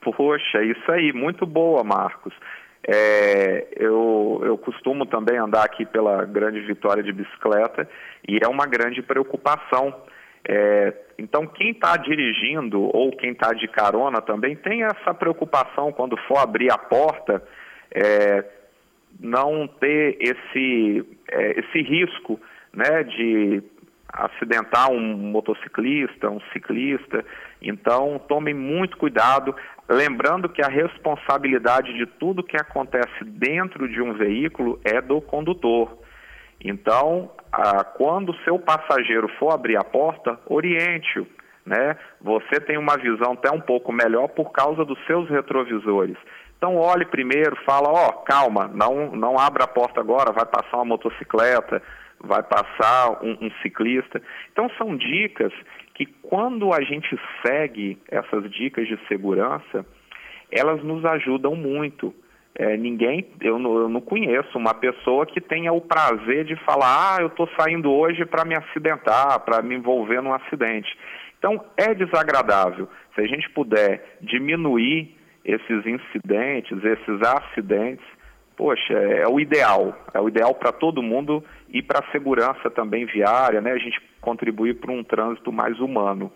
Poxa, 0.00 0.62
isso 0.62 0.90
aí, 0.90 1.12
muito 1.12 1.44
boa, 1.44 1.84
Marcos. 1.84 2.32
É, 2.86 3.68
eu, 3.76 4.40
eu 4.44 4.58
costumo 4.58 5.06
também 5.06 5.38
andar 5.38 5.64
aqui 5.64 5.84
pela 5.84 6.24
Grande 6.24 6.60
Vitória 6.60 7.02
de 7.02 7.12
bicicleta 7.12 7.88
e 8.26 8.38
é 8.42 8.48
uma 8.48 8.66
grande 8.66 9.02
preocupação 9.02 9.94
é, 10.46 10.92
então, 11.18 11.46
quem 11.46 11.70
está 11.70 11.96
dirigindo 11.96 12.82
ou 12.82 13.10
quem 13.16 13.30
está 13.30 13.52
de 13.52 13.66
carona 13.68 14.20
também 14.20 14.54
tem 14.54 14.82
essa 14.82 15.14
preocupação 15.14 15.92
quando 15.92 16.16
for 16.28 16.38
abrir 16.38 16.70
a 16.70 16.76
porta, 16.76 17.42
é, 17.90 18.44
não 19.18 19.66
ter 19.66 20.18
esse, 20.20 21.04
é, 21.28 21.60
esse 21.60 21.80
risco 21.82 22.38
né, 22.72 23.04
de 23.04 23.62
acidentar 24.12 24.90
um 24.90 25.00
motociclista, 25.00 26.28
um 26.30 26.40
ciclista. 26.52 27.24
Então, 27.62 28.20
tomem 28.28 28.54
muito 28.54 28.96
cuidado, 28.96 29.54
lembrando 29.88 30.48
que 30.48 30.62
a 30.62 30.68
responsabilidade 30.68 31.94
de 31.94 32.06
tudo 32.06 32.42
que 32.42 32.56
acontece 32.56 33.24
dentro 33.24 33.88
de 33.88 34.00
um 34.02 34.12
veículo 34.12 34.78
é 34.84 35.00
do 35.00 35.20
condutor. 35.20 36.03
Então, 36.60 37.30
ah, 37.52 37.84
quando 37.84 38.30
o 38.30 38.38
seu 38.44 38.58
passageiro 38.58 39.28
for 39.38 39.52
abrir 39.52 39.76
a 39.76 39.84
porta, 39.84 40.38
oriente-o. 40.46 41.26
Né? 41.64 41.96
Você 42.20 42.60
tem 42.60 42.76
uma 42.76 42.96
visão 42.96 43.32
até 43.32 43.50
um 43.50 43.60
pouco 43.60 43.90
melhor 43.90 44.28
por 44.28 44.52
causa 44.52 44.84
dos 44.84 44.98
seus 45.06 45.28
retrovisores. 45.30 46.16
Então 46.56 46.76
olhe 46.76 47.04
primeiro, 47.06 47.56
fala, 47.64 47.88
ó, 47.90 48.08
oh, 48.08 48.12
calma, 48.24 48.70
não, 48.72 49.10
não 49.10 49.38
abra 49.38 49.64
a 49.64 49.68
porta 49.68 50.00
agora, 50.00 50.32
vai 50.32 50.46
passar 50.46 50.76
uma 50.76 50.84
motocicleta, 50.84 51.82
vai 52.20 52.42
passar 52.42 53.22
um, 53.22 53.46
um 53.46 53.50
ciclista. 53.62 54.20
Então 54.52 54.70
são 54.78 54.96
dicas 54.96 55.52
que 55.94 56.06
quando 56.06 56.72
a 56.72 56.80
gente 56.82 57.18
segue 57.46 57.98
essas 58.08 58.50
dicas 58.50 58.86
de 58.86 58.98
segurança, 59.06 59.86
elas 60.50 60.82
nos 60.82 61.04
ajudam 61.04 61.54
muito. 61.54 62.14
É, 62.56 62.76
ninguém, 62.76 63.26
eu 63.40 63.58
não, 63.58 63.76
eu 63.78 63.88
não, 63.88 64.00
conheço 64.00 64.56
uma 64.56 64.72
pessoa 64.72 65.26
que 65.26 65.40
tenha 65.40 65.72
o 65.72 65.80
prazer 65.80 66.44
de 66.44 66.54
falar, 66.64 67.16
ah, 67.16 67.20
eu 67.20 67.26
estou 67.26 67.48
saindo 67.58 67.90
hoje 67.90 68.24
para 68.24 68.44
me 68.44 68.54
acidentar, 68.54 69.40
para 69.40 69.60
me 69.60 69.74
envolver 69.74 70.22
num 70.22 70.32
acidente. 70.32 70.96
Então, 71.36 71.64
é 71.76 71.92
desagradável. 71.92 72.88
Se 73.14 73.20
a 73.20 73.26
gente 73.26 73.50
puder 73.50 74.18
diminuir 74.20 75.16
esses 75.44 75.84
incidentes, 75.84 76.78
esses 76.82 77.22
acidentes, 77.22 78.06
poxa, 78.56 78.94
é, 78.94 79.22
é 79.22 79.28
o 79.28 79.40
ideal. 79.40 79.94
É 80.14 80.20
o 80.20 80.28
ideal 80.28 80.54
para 80.54 80.72
todo 80.72 81.02
mundo 81.02 81.44
e 81.68 81.82
para 81.82 81.98
a 81.98 82.12
segurança 82.12 82.70
também 82.70 83.04
viária, 83.04 83.60
né? 83.60 83.72
A 83.72 83.78
gente 83.78 84.00
contribuir 84.20 84.74
para 84.80 84.92
um 84.92 85.02
trânsito 85.02 85.52
mais 85.52 85.78
humano. 85.80 86.32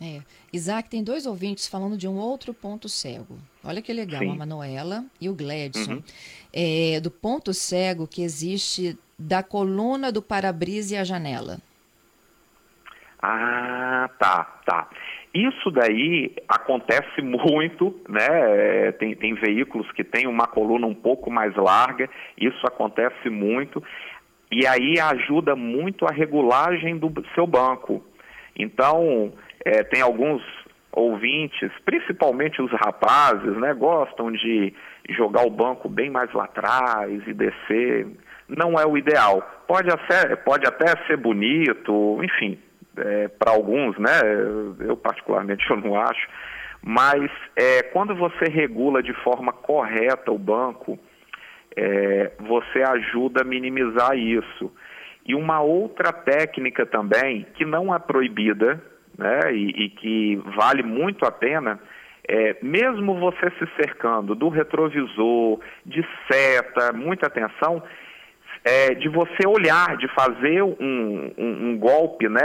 É. 0.00 0.20
Isaac, 0.52 0.90
tem 0.90 1.02
dois 1.02 1.24
ouvintes 1.24 1.66
falando 1.66 1.96
de 1.96 2.08
um 2.08 2.16
outro 2.16 2.52
ponto 2.52 2.88
cego. 2.88 3.38
Olha 3.62 3.80
que 3.80 3.92
legal, 3.92 4.20
Sim. 4.20 4.30
a 4.30 4.34
Manuela 4.34 5.04
e 5.20 5.28
o 5.28 5.34
Gladson. 5.34 5.94
Uhum. 5.94 6.02
É, 6.52 7.00
do 7.00 7.10
ponto 7.10 7.54
cego 7.54 8.06
que 8.06 8.22
existe 8.22 8.98
da 9.18 9.42
coluna 9.42 10.10
do 10.10 10.20
para-brisa 10.20 10.94
e 10.94 10.98
a 10.98 11.04
janela. 11.04 11.58
Ah, 13.22 14.10
tá, 14.18 14.44
tá. 14.66 14.90
Isso 15.32 15.70
daí 15.70 16.34
acontece 16.48 17.22
muito, 17.22 17.98
né? 18.08 18.26
É, 18.88 18.92
tem, 18.92 19.14
tem 19.16 19.34
veículos 19.34 19.90
que 19.92 20.04
têm 20.04 20.26
uma 20.26 20.46
coluna 20.46 20.86
um 20.86 20.94
pouco 20.94 21.30
mais 21.30 21.54
larga, 21.56 22.10
isso 22.36 22.66
acontece 22.66 23.30
muito, 23.30 23.82
e 24.52 24.66
aí 24.66 25.00
ajuda 25.00 25.56
muito 25.56 26.04
a 26.04 26.12
regulagem 26.12 26.98
do 26.98 27.12
seu 27.34 27.46
banco. 27.46 28.04
Então, 28.56 29.32
é, 29.64 29.82
tem 29.82 30.02
alguns 30.02 30.42
ouvintes, 30.92 31.70
principalmente 31.84 32.62
os 32.62 32.70
rapazes, 32.70 33.56
né, 33.56 33.74
gostam 33.74 34.30
de 34.30 34.72
jogar 35.10 35.44
o 35.44 35.50
banco 35.50 35.88
bem 35.88 36.10
mais 36.10 36.32
lá 36.32 36.44
atrás 36.44 37.22
e 37.26 37.32
descer. 37.32 38.06
Não 38.48 38.78
é 38.78 38.86
o 38.86 38.96
ideal. 38.96 39.42
Pode, 39.66 39.90
até, 39.90 40.36
pode 40.36 40.66
até 40.66 40.94
ser 41.06 41.16
bonito, 41.16 42.20
enfim, 42.22 42.58
é, 42.96 43.28
para 43.28 43.52
alguns, 43.52 43.98
né? 43.98 44.20
Eu 44.80 44.96
particularmente 44.96 45.64
eu 45.70 45.76
não 45.76 45.98
acho. 46.00 46.28
Mas 46.82 47.30
é, 47.56 47.82
quando 47.82 48.14
você 48.14 48.44
regula 48.44 49.02
de 49.02 49.14
forma 49.22 49.52
correta 49.52 50.30
o 50.30 50.38
banco, 50.38 50.98
é, 51.74 52.32
você 52.38 52.82
ajuda 52.82 53.40
a 53.40 53.44
minimizar 53.44 54.16
isso. 54.16 54.70
E 55.26 55.34
uma 55.34 55.62
outra 55.62 56.12
técnica 56.12 56.84
também, 56.84 57.46
que 57.54 57.64
não 57.64 57.94
é 57.94 57.98
proibida, 57.98 58.80
né, 59.16 59.52
e, 59.52 59.84
e 59.84 59.90
que 59.90 60.36
vale 60.56 60.82
muito 60.82 61.24
a 61.24 61.30
pena, 61.30 61.80
é, 62.26 62.56
mesmo 62.62 63.18
você 63.18 63.50
se 63.58 63.68
cercando 63.76 64.34
do 64.34 64.48
retrovisor, 64.48 65.60
de 65.84 66.06
seta, 66.30 66.92
muita 66.92 67.26
atenção, 67.26 67.82
é, 68.64 68.94
de 68.94 69.08
você 69.08 69.46
olhar, 69.46 69.96
de 69.98 70.08
fazer 70.08 70.62
um, 70.62 71.32
um, 71.36 71.68
um, 71.68 71.78
golpe, 71.78 72.28
né, 72.28 72.40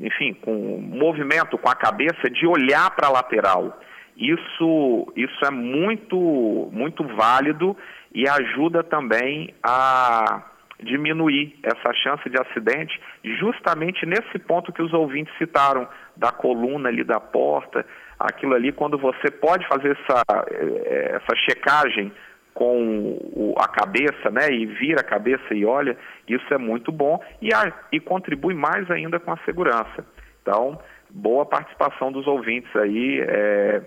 enfim, 0.00 0.32
com 0.32 0.78
movimento 0.80 1.58
com 1.58 1.68
a 1.68 1.74
cabeça, 1.74 2.30
de 2.30 2.46
olhar 2.46 2.90
para 2.92 3.08
a 3.08 3.12
lateral. 3.12 3.78
Isso, 4.16 5.12
isso 5.16 5.44
é 5.44 5.50
muito, 5.50 6.70
muito 6.72 7.04
válido 7.04 7.76
e 8.14 8.28
ajuda 8.28 8.82
também 8.82 9.52
a 9.62 10.42
diminuir 10.82 11.58
essa 11.62 11.92
chance 11.94 12.28
de 12.28 12.40
acidente 12.40 13.00
justamente 13.38 14.04
nesse 14.06 14.38
ponto 14.38 14.72
que 14.72 14.82
os 14.82 14.92
ouvintes 14.92 15.32
citaram, 15.38 15.88
da 16.16 16.30
coluna 16.30 16.88
ali 16.88 17.02
da 17.02 17.18
porta, 17.18 17.84
aquilo 18.18 18.54
ali, 18.54 18.72
quando 18.72 18.96
você 18.96 19.30
pode 19.30 19.66
fazer 19.66 19.98
essa, 19.98 20.22
eh, 20.50 21.16
essa 21.16 21.36
checagem 21.36 22.12
com 22.52 23.54
a 23.58 23.66
cabeça, 23.66 24.30
né, 24.30 24.48
e 24.50 24.64
vira 24.64 25.00
a 25.00 25.04
cabeça 25.04 25.52
e 25.52 25.66
olha, 25.66 25.96
isso 26.28 26.54
é 26.54 26.58
muito 26.58 26.92
bom 26.92 27.20
e, 27.42 27.52
a, 27.52 27.72
e 27.90 27.98
contribui 27.98 28.54
mais 28.54 28.88
ainda 28.90 29.18
com 29.18 29.32
a 29.32 29.38
segurança. 29.38 30.06
Então, 30.40 30.78
boa 31.10 31.44
participação 31.44 32.12
dos 32.12 32.26
ouvintes 32.28 32.74
aí, 32.76 33.20
é, 33.20 33.82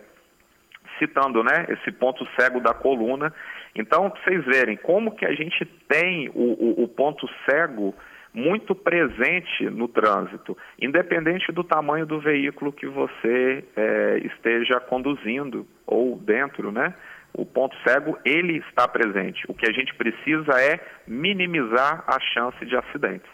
citando, 0.99 1.43
né, 1.43 1.65
esse 1.69 1.91
ponto 1.91 2.27
cego 2.37 2.59
da 2.59 2.73
coluna. 2.73 3.33
Então, 3.75 4.09
para 4.09 4.23
vocês 4.23 4.45
verem 4.45 4.77
como 4.77 5.15
que 5.15 5.25
a 5.25 5.33
gente 5.33 5.65
tem 5.87 6.29
o, 6.29 6.81
o, 6.81 6.83
o 6.83 6.87
ponto 6.87 7.27
cego 7.49 7.93
muito 8.33 8.75
presente 8.75 9.69
no 9.69 9.87
trânsito, 9.87 10.55
independente 10.79 11.51
do 11.51 11.63
tamanho 11.63 12.05
do 12.05 12.19
veículo 12.19 12.71
que 12.71 12.85
você 12.85 13.63
é, 13.75 14.19
esteja 14.23 14.79
conduzindo 14.79 15.65
ou 15.85 16.17
dentro, 16.17 16.71
né? 16.71 16.93
o 17.37 17.45
ponto 17.45 17.75
cego 17.87 18.17
ele 18.25 18.57
está 18.57 18.87
presente. 18.87 19.43
O 19.47 19.53
que 19.53 19.69
a 19.69 19.71
gente 19.71 19.93
precisa 19.95 20.59
é 20.59 20.79
minimizar 21.07 22.03
a 22.07 22.19
chance 22.19 22.65
de 22.65 22.75
acidentes. 22.75 23.29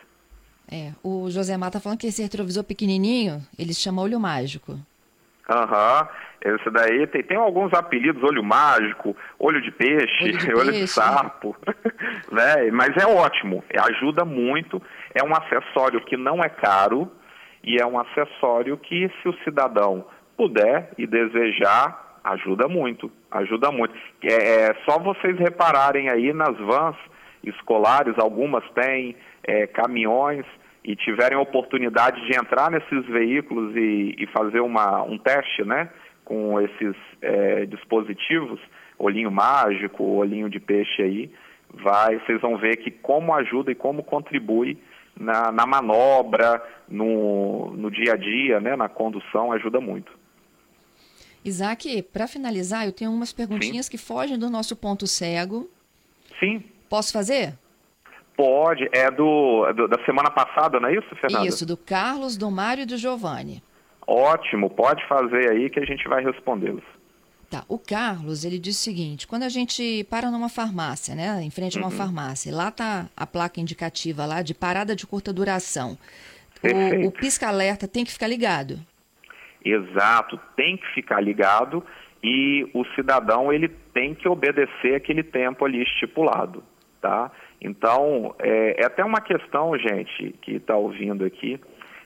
É, 0.72 0.92
o 1.02 1.30
José 1.30 1.56
Mata 1.58 1.80
falando 1.80 2.00
que 2.00 2.08
esse 2.08 2.22
retrovisor 2.22 2.64
pequenininho, 2.64 3.42
ele 3.58 3.74
chama 3.74 4.02
olho 4.02 4.20
mágico. 4.20 4.78
Aham, 5.50 6.02
uhum. 6.02 6.56
esse 6.56 6.70
daí 6.70 7.06
tem, 7.08 7.24
tem 7.24 7.38
alguns 7.38 7.74
apelidos, 7.74 8.24
olho 8.24 8.44
mágico, 8.44 9.16
olho 9.38 9.62
de 9.62 9.72
peixe, 9.72 10.24
olho 10.24 10.38
de, 10.38 10.54
olho 10.56 10.66
peixe. 10.68 10.80
de 10.82 10.88
sapo, 10.88 11.56
né? 12.32 12.72
Mas 12.72 12.96
é 12.96 13.06
ótimo, 13.06 13.64
ajuda 13.78 14.24
muito, 14.24 14.82
é 15.14 15.24
um 15.24 15.36
acessório 15.36 16.00
que 16.06 16.16
não 16.16 16.42
é 16.42 16.50
caro 16.50 17.12
e 17.64 17.82
é 17.82 17.86
um 17.86 18.00
acessório 18.00 18.78
que 18.78 19.12
se 19.22 19.28
o 19.28 19.38
cidadão 19.44 20.06
puder 20.38 20.92
e 20.98 21.06
desejar, 21.06 22.04
Ajuda 22.24 22.70
muito, 22.70 23.12
ajuda 23.30 23.70
muito. 23.70 23.94
É, 24.24 24.68
é 24.70 24.76
só 24.86 24.98
vocês 24.98 25.38
repararem 25.38 26.10
aí 26.10 26.32
nas 26.32 26.58
vans 26.58 26.96
escolares, 27.44 28.18
algumas 28.18 28.64
têm 28.72 29.18
é, 29.44 29.68
caminhões 29.68 30.46
e 30.84 30.96
tiverem 30.96 31.38
oportunidade 31.38 32.26
de 32.26 32.38
entrar 32.38 32.70
nesses 32.70 33.06
veículos 33.06 33.76
e, 33.76 34.16
e 34.18 34.28
fazer 34.28 34.60
uma, 34.60 35.02
um 35.04 35.18
teste, 35.18 35.64
né, 35.64 35.90
com 36.26 36.60
esses 36.60 36.96
é, 37.22 37.66
dispositivos, 37.66 38.60
olhinho 38.98 39.32
mágico, 39.32 40.04
olhinho 40.04 40.50
de 40.50 40.60
peixe 40.60 41.02
aí, 41.02 41.32
vai, 41.74 42.20
vocês 42.20 42.40
vão 42.42 42.58
ver 42.58 42.78
que 42.78 42.92
como 42.92 43.34
ajuda 43.34 43.72
e 43.72 43.76
como 43.76 44.04
contribui 44.04 44.78
na, 45.18 45.52
na 45.52 45.66
manobra, 45.66 46.62
no, 46.88 47.72
no 47.72 47.90
dia 47.90 48.14
a 48.14 48.18
dia, 48.18 48.60
né, 48.60 48.76
na 48.76 48.90
condução, 48.90 49.52
ajuda 49.52 49.80
muito. 49.80 50.12
Isaac, 51.46 52.04
para 52.04 52.28
finalizar, 52.28 52.86
eu 52.86 52.92
tenho 52.92 53.12
umas 53.12 53.34
perguntinhas 53.34 53.86
Sim. 53.86 53.92
que 53.92 53.98
fogem 53.98 54.38
do 54.38 54.50
nosso 54.50 54.76
ponto 54.76 55.06
cego. 55.06 55.70
Sim. 56.40 56.64
Posso 56.90 57.12
fazer? 57.12 57.54
Pode. 58.36 58.90
É 58.92 59.12
do, 59.12 59.72
do, 59.74 59.88
da 59.88 60.04
semana 60.06 60.30
passada, 60.32 60.80
não 60.80 60.90
é 60.90 60.96
isso, 60.96 61.16
Fernanda? 61.16 61.48
Isso, 61.48 61.66
do 61.66 61.78
Carlos, 61.78 62.38
do 62.38 62.50
Mário 62.50 62.84
e 62.84 62.86
do 62.86 62.98
Giovanni. 62.98 63.62
Ótimo, 64.06 64.70
pode 64.70 65.06
fazer 65.08 65.50
aí 65.52 65.70
que 65.70 65.80
a 65.80 65.86
gente 65.86 66.08
vai 66.08 66.24
respondê-los. 66.24 66.84
Tá, 67.50 67.64
o 67.70 67.78
Carlos, 67.78 68.44
ele 68.44 68.58
diz 68.58 68.80
o 68.80 68.84
seguinte, 68.84 69.28
quando 69.28 69.44
a 69.44 69.50
gente 69.50 70.06
para 70.10 70.32
numa 70.32 70.50
farmácia, 70.50 71.14
né, 71.14 71.40
em 71.44 71.52
frente 71.52 71.78
a 71.78 71.82
uma 71.82 71.92
uhum. 71.92 71.96
farmácia, 71.96 72.54
lá 72.54 72.72
tá 72.72 73.08
a 73.16 73.28
placa 73.28 73.62
indicativa 73.62 74.26
lá 74.26 74.42
de 74.42 74.56
parada 74.56 74.96
de 74.96 75.06
curta 75.06 75.32
duração. 75.32 75.96
O, 76.64 77.08
o 77.08 77.12
pisca-alerta 77.12 77.88
tem 77.88 78.04
que 78.04 78.12
ficar 78.12 78.28
ligado? 78.28 78.80
Exato, 79.64 80.40
tem 80.56 80.78
que 80.78 80.88
ficar 80.96 81.22
ligado 81.22 81.86
e 82.24 82.68
o 82.74 82.84
cidadão 82.96 83.54
ele 83.54 83.70
tem 83.94 84.16
que 84.16 84.28
obedecer 84.28 84.96
aquele 84.96 85.22
tempo 85.22 85.64
ali 85.64 85.84
estipulado, 85.84 86.64
tá? 87.00 87.32
Então 87.64 88.36
é, 88.40 88.84
é 88.84 88.86
até 88.86 89.04
uma 89.04 89.22
questão, 89.22 89.78
gente, 89.78 90.36
que 90.42 90.56
está 90.56 90.76
ouvindo 90.76 91.24
aqui, 91.24 91.60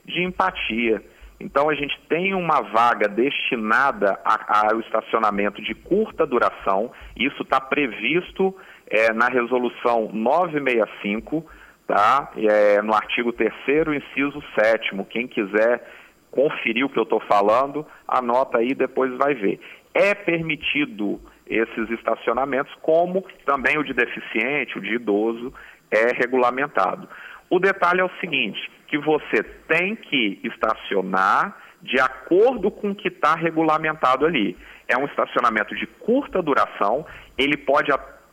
de 0.05 0.23
empatia. 0.23 1.03
Então 1.39 1.69
a 1.69 1.75
gente 1.75 1.99
tem 2.07 2.33
uma 2.33 2.61
vaga 2.61 3.07
destinada 3.07 4.19
ao 4.23 4.79
estacionamento 4.79 5.61
de 5.61 5.73
curta 5.75 6.25
duração. 6.25 6.91
Isso 7.15 7.43
está 7.43 7.59
previsto 7.59 8.55
é, 8.87 9.11
na 9.13 9.27
resolução 9.27 10.09
965, 10.13 11.45
tá? 11.85 12.31
É, 12.37 12.81
no 12.81 12.93
artigo 12.93 13.33
3 13.33 13.51
inciso 13.95 14.41
7 14.59 14.91
Quem 15.09 15.27
quiser 15.27 15.87
conferir 16.31 16.85
o 16.85 16.89
que 16.89 16.99
eu 16.99 17.03
estou 17.03 17.19
falando, 17.21 17.85
anota 18.07 18.59
aí 18.59 18.73
depois 18.73 19.11
vai 19.17 19.33
ver. 19.33 19.59
É 19.93 20.13
permitido 20.13 21.19
esses 21.49 21.89
estacionamentos, 21.91 22.73
como 22.81 23.25
também 23.45 23.77
o 23.77 23.83
de 23.83 23.93
deficiente, 23.93 24.77
o 24.77 24.81
de 24.81 24.95
idoso, 24.95 25.53
é 25.91 26.13
regulamentado. 26.13 27.07
O 27.49 27.59
detalhe 27.59 28.01
é 28.01 28.03
o 28.03 28.11
seguinte, 28.19 28.59
que 28.87 28.97
você 28.97 29.43
tem 29.67 29.95
que 29.95 30.39
estacionar 30.43 31.57
de 31.81 31.99
acordo 31.99 32.69
com 32.71 32.91
o 32.91 32.95
que 32.95 33.07
está 33.07 33.35
regulamentado 33.35 34.25
ali. 34.25 34.57
É 34.87 34.97
um 34.97 35.05
estacionamento 35.05 35.75
de 35.75 35.85
curta 35.85 36.41
duração, 36.41 37.05
ele 37.37 37.55
pode 37.55 37.91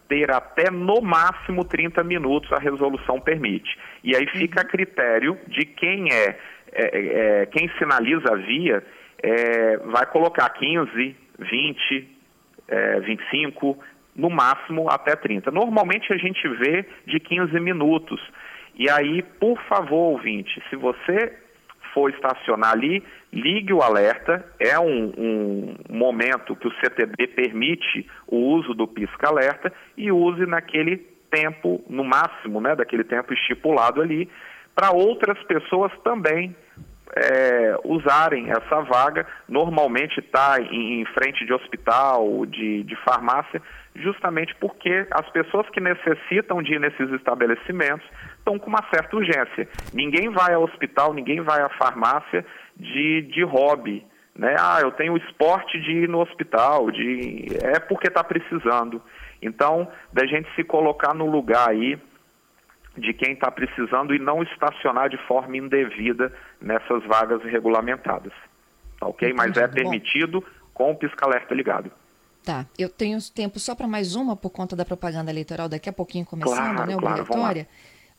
ter 0.09 0.31
até 0.31 0.70
no 0.70 1.00
máximo 1.00 1.64
30 1.64 2.03
minutos, 2.05 2.53
a 2.53 2.59
resolução 2.59 3.20
permite. 3.20 3.79
E 4.03 4.14
aí 4.14 4.27
fica 4.29 4.62
a 4.62 4.64
critério 4.64 5.38
de 5.46 5.64
quem 5.64 6.12
é 6.12 6.37
é, 6.74 6.83
é, 6.83 7.42
é, 7.42 7.46
quem 7.46 7.70
sinaliza 7.79 8.33
a 8.33 8.37
via 8.37 8.85
é, 9.22 9.77
vai 9.79 10.05
colocar 10.07 10.48
15, 10.50 11.16
20, 11.38 12.13
é, 12.68 13.00
25, 13.00 13.79
no 14.14 14.31
máximo 14.31 14.88
até 14.90 15.16
30. 15.16 15.50
Normalmente 15.50 16.12
a 16.12 16.16
gente 16.16 16.46
vê 16.48 16.87
de 17.07 17.18
15 17.20 17.59
minutos. 17.61 18.20
E 18.77 18.90
aí, 18.90 19.22
por 19.22 19.61
favor, 19.62 20.12
ouvinte, 20.12 20.62
se 20.68 20.77
você 20.77 21.33
for 21.94 22.11
estacionar 22.11 22.72
ali, 22.72 23.03
ligue 23.33 23.72
o 23.72 23.81
alerta. 23.81 24.44
É 24.59 24.79
um, 24.79 25.12
um 25.16 25.74
momento 25.88 26.57
que 26.57 26.66
o 26.66 26.74
CTB 26.81 27.29
permite 27.29 28.07
o 28.27 28.37
uso 28.37 28.74
do 28.74 28.88
pisca-alerta 28.88 29.72
e 29.96 30.11
use 30.11 30.44
naquele 30.44 30.96
tempo, 31.31 31.83
no 31.88 32.05
máximo, 32.05 32.61
né, 32.61 32.74
daquele 32.74 33.05
tempo 33.05 33.33
estipulado 33.33 34.03
ali, 34.03 34.29
para 34.74 34.90
outras 34.90 35.40
pessoas 35.44 35.92
também 36.03 36.55
é, 37.17 37.77
usarem 37.85 38.51
essa 38.51 38.81
vaga. 38.83 39.27
Normalmente 39.49 40.21
está 40.21 40.61
em, 40.61 41.01
em, 41.01 41.05
frente 41.07 41.45
de 41.45 41.53
hospital, 41.53 42.47
de, 42.47 42.83
de 42.83 42.97
farmácia, 42.97 43.61
justamente 43.95 44.55
porque 44.57 45.07
as 45.11 45.29
pessoas 45.31 45.69
que 45.71 45.81
necessitam 45.81 46.62
de 46.62 46.75
ir 46.75 46.81
nesses 46.81 47.11
estabelecimentos 47.12 48.07
estão 48.38 48.59
com 48.59 48.69
uma 48.69 48.85
certa 48.93 49.17
urgência. 49.17 49.69
Ninguém 49.93 50.31
vai 50.31 50.55
ao 50.55 50.64
hospital, 50.64 51.12
ninguém 51.12 51.40
vai 51.40 51.61
à 51.62 51.69
farmácia 51.71 52.45
de, 52.77 53.23
de 53.23 53.43
hobby. 53.45 54.05
Né? 54.37 54.57
Ah, 54.59 54.81
eu 54.83 54.90
tenho 54.90 55.17
esporte 55.17 55.81
de 55.81 55.93
ir 55.93 56.09
no 56.09 56.21
hospital, 56.21 56.90
de... 56.90 57.47
é 57.62 57.79
porque 57.79 58.09
está 58.09 58.25
precisando. 58.25 59.01
Então, 59.40 59.87
da 60.12 60.27
gente 60.27 60.53
se 60.57 60.64
colocar 60.64 61.14
no 61.14 61.27
lugar 61.27 61.69
aí 61.69 61.99
de 62.96 63.12
quem 63.12 63.33
está 63.33 63.50
precisando 63.50 64.14
e 64.14 64.18
não 64.18 64.42
estacionar 64.42 65.09
de 65.09 65.18
forma 65.26 65.57
indevida 65.57 66.33
nessas 66.61 67.04
vagas 67.04 67.42
regulamentadas. 67.42 68.33
Tá 68.98 69.07
ok? 69.07 69.28
Entendi, 69.28 69.37
Mas 69.37 69.57
é 69.57 69.66
permitido 69.66 70.40
bom. 70.40 70.46
com 70.72 70.90
o 70.92 70.96
pisca-alerta 70.96 71.54
ligado. 71.54 71.90
Tá, 72.44 72.66
eu 72.78 72.88
tenho 72.88 73.18
tempo 73.35 73.59
só 73.59 73.74
para 73.74 73.88
mais 73.88 74.14
uma 74.14 74.37
por 74.37 74.50
conta 74.50 74.76
da 74.76 74.85
propaganda 74.85 75.30
eleitoral 75.30 75.68
daqui 75.68 75.88
a 75.88 75.92
pouquinho 75.92 76.26
começando, 76.26 76.74
claro, 76.74 76.87
né? 76.87 76.94
Obrigatória. 76.94 77.64
Claro, 77.64 77.66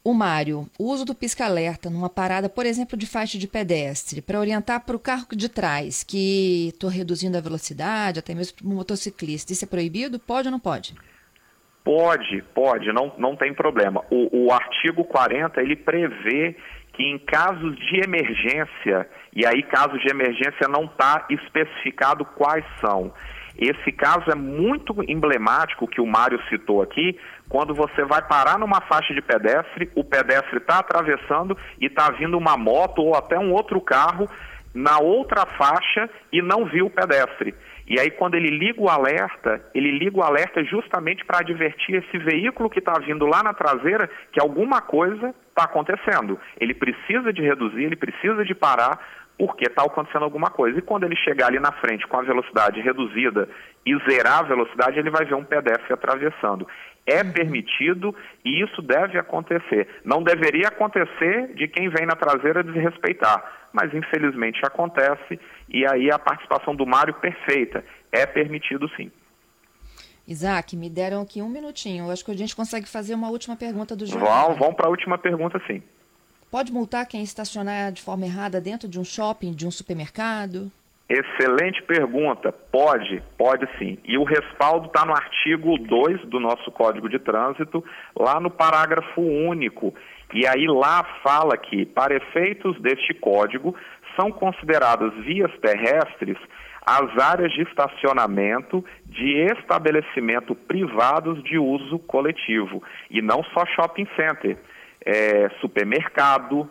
o 0.05 0.13
Mário, 0.13 0.69
o 0.77 0.85
uso 0.91 1.03
do 1.03 1.15
pisca-alerta 1.15 1.89
numa 1.89 2.09
parada, 2.09 2.47
por 2.47 2.63
exemplo, 2.65 2.95
de 2.95 3.07
faixa 3.07 3.39
de 3.39 3.47
pedestre, 3.47 4.21
para 4.21 4.39
orientar 4.39 4.85
para 4.85 4.95
o 4.95 4.99
carro 4.99 5.25
de 5.31 5.49
trás 5.49 6.03
que 6.03 6.69
estou 6.69 6.91
reduzindo 6.91 7.35
a 7.35 7.41
velocidade, 7.41 8.19
até 8.19 8.35
mesmo 8.35 8.57
para 8.57 8.67
o 8.67 8.69
motociclista, 8.69 9.51
isso 9.51 9.65
é 9.65 9.67
proibido? 9.67 10.19
Pode 10.19 10.47
ou 10.47 10.51
não 10.51 10.59
pode? 10.59 10.93
Pode, 10.93 11.14
pode, 11.85 12.91
não, 12.91 13.13
não 13.17 13.35
tem 13.35 13.53
problema. 13.53 14.03
O, 14.09 14.47
o 14.47 14.51
artigo 14.51 15.05
40, 15.05 15.61
ele 15.61 15.75
prevê 15.75 16.57
que 16.93 17.03
em 17.03 17.19
casos 17.19 17.75
de 17.75 18.01
emergência, 18.03 19.07
e 19.33 19.45
aí 19.45 19.61
casos 19.63 20.01
de 20.01 20.09
emergência 20.09 20.67
não 20.67 20.85
está 20.85 21.25
especificado 21.29 22.25
quais 22.25 22.65
são. 22.81 23.13
Esse 23.57 23.91
caso 23.91 24.29
é 24.31 24.35
muito 24.35 24.95
emblemático 25.07 25.87
que 25.87 26.01
o 26.01 26.05
Mário 26.05 26.41
citou 26.49 26.81
aqui, 26.81 27.17
quando 27.47 27.73
você 27.73 28.03
vai 28.03 28.21
parar 28.21 28.57
numa 28.57 28.81
faixa 28.81 29.13
de 29.13 29.21
pedestre, 29.21 29.89
o 29.95 30.03
pedestre 30.03 30.57
está 30.57 30.79
atravessando 30.79 31.57
e 31.79 31.85
está 31.85 32.09
vindo 32.11 32.37
uma 32.37 32.57
moto 32.57 33.01
ou 33.01 33.15
até 33.15 33.37
um 33.37 33.53
outro 33.53 33.79
carro 33.79 34.27
na 34.73 34.99
outra 34.99 35.45
faixa 35.45 36.09
e 36.33 36.41
não 36.41 36.65
viu 36.65 36.87
o 36.87 36.89
pedestre. 36.89 37.55
E 37.87 37.99
aí, 37.99 38.09
quando 38.09 38.33
ele 38.33 38.49
liga 38.49 38.81
o 38.81 38.89
alerta, 38.89 39.63
ele 39.73 39.91
liga 39.91 40.17
o 40.17 40.23
alerta 40.23 40.63
justamente 40.63 41.23
para 41.23 41.39
advertir 41.39 41.95
esse 41.95 42.17
veículo 42.17 42.69
que 42.69 42.79
está 42.79 42.93
vindo 42.99 43.25
lá 43.27 43.43
na 43.43 43.53
traseira 43.53 44.09
que 44.31 44.41
alguma 44.41 44.81
coisa 44.81 45.33
está 45.49 45.65
acontecendo. 45.65 46.39
Ele 46.59 46.73
precisa 46.73 47.31
de 47.31 47.41
reduzir, 47.41 47.83
ele 47.83 47.95
precisa 47.95 48.43
de 48.43 48.55
parar 48.55 48.99
porque 49.37 49.65
está 49.65 49.83
acontecendo 49.83 50.23
alguma 50.23 50.49
coisa. 50.49 50.79
E 50.79 50.81
quando 50.81 51.03
ele 51.03 51.15
chegar 51.15 51.47
ali 51.47 51.59
na 51.59 51.71
frente 51.73 52.07
com 52.07 52.17
a 52.17 52.23
velocidade 52.23 52.81
reduzida 52.81 53.47
e 53.85 53.95
zerar 54.09 54.39
a 54.39 54.43
velocidade, 54.43 54.97
ele 54.97 55.09
vai 55.09 55.25
ver 55.25 55.35
um 55.35 55.43
pedestre 55.43 55.93
atravessando. 55.93 56.67
É 57.05 57.23
permitido 57.23 58.15
e 58.43 58.63
isso 58.63 58.81
deve 58.81 59.17
acontecer. 59.19 59.87
Não 60.03 60.23
deveria 60.23 60.69
acontecer 60.69 61.53
de 61.53 61.67
quem 61.67 61.87
vem 61.89 62.05
na 62.05 62.15
traseira 62.15 62.63
desrespeitar, 62.63 63.69
mas 63.71 63.93
infelizmente 63.93 64.59
acontece 64.65 65.39
e 65.69 65.85
aí 65.85 66.11
a 66.11 66.17
participação 66.17 66.75
do 66.75 66.85
Mário 66.85 67.13
perfeita. 67.13 67.85
É 68.11 68.25
permitido 68.25 68.89
sim. 68.95 69.11
Isaac, 70.27 70.75
me 70.75 70.89
deram 70.89 71.21
aqui 71.21 71.41
um 71.41 71.49
minutinho. 71.49 72.05
Eu 72.05 72.11
acho 72.11 72.25
que 72.25 72.31
a 72.31 72.37
gente 72.37 72.55
consegue 72.55 72.87
fazer 72.87 73.13
uma 73.13 73.29
última 73.29 73.55
pergunta 73.55 73.95
do 73.95 74.07
João. 74.07 74.25
Vão, 74.25 74.55
vão 74.55 74.73
para 74.73 74.87
a 74.87 74.89
última 74.89 75.17
pergunta, 75.17 75.61
sim. 75.67 75.83
Pode 76.49 76.71
multar 76.71 77.05
quem 77.05 77.21
estacionar 77.21 77.91
de 77.91 78.01
forma 78.01 78.25
errada 78.25 78.59
dentro 78.59 78.87
de 78.87 78.99
um 78.99 79.03
shopping, 79.03 79.51
de 79.51 79.67
um 79.67 79.71
supermercado? 79.71 80.71
Excelente 81.07 81.83
pergunta. 81.83 82.51
Pode, 82.51 83.21
pode 83.37 83.67
sim. 83.77 83.97
E 84.03 84.17
o 84.17 84.23
respaldo 84.23 84.87
está 84.87 85.05
no 85.05 85.13
artigo 85.13 85.77
2 85.77 86.25
do 86.25 86.39
nosso 86.39 86.71
Código 86.71 87.07
de 87.07 87.19
Trânsito, 87.19 87.83
lá 88.17 88.39
no 88.39 88.49
parágrafo 88.49 89.21
único. 89.21 89.93
E 90.33 90.47
aí 90.47 90.65
lá 90.67 91.03
fala 91.23 91.55
que, 91.57 91.85
para 91.85 92.15
efeitos 92.15 92.81
deste 92.81 93.13
código, 93.13 93.75
são 94.19 94.31
consideradas 94.31 95.13
vias 95.23 95.51
terrestres 95.59 96.37
as 96.85 97.17
áreas 97.17 97.51
de 97.51 97.63
estacionamento 97.63 98.85
de 99.05 99.45
estabelecimento 99.57 100.53
privados 100.53 101.43
de 101.43 101.57
uso 101.57 101.97
coletivo, 101.97 102.83
e 103.09 103.23
não 103.23 103.43
só 103.45 103.65
shopping 103.65 104.07
center 104.15 104.55
é, 105.03 105.49
supermercado, 105.61 106.69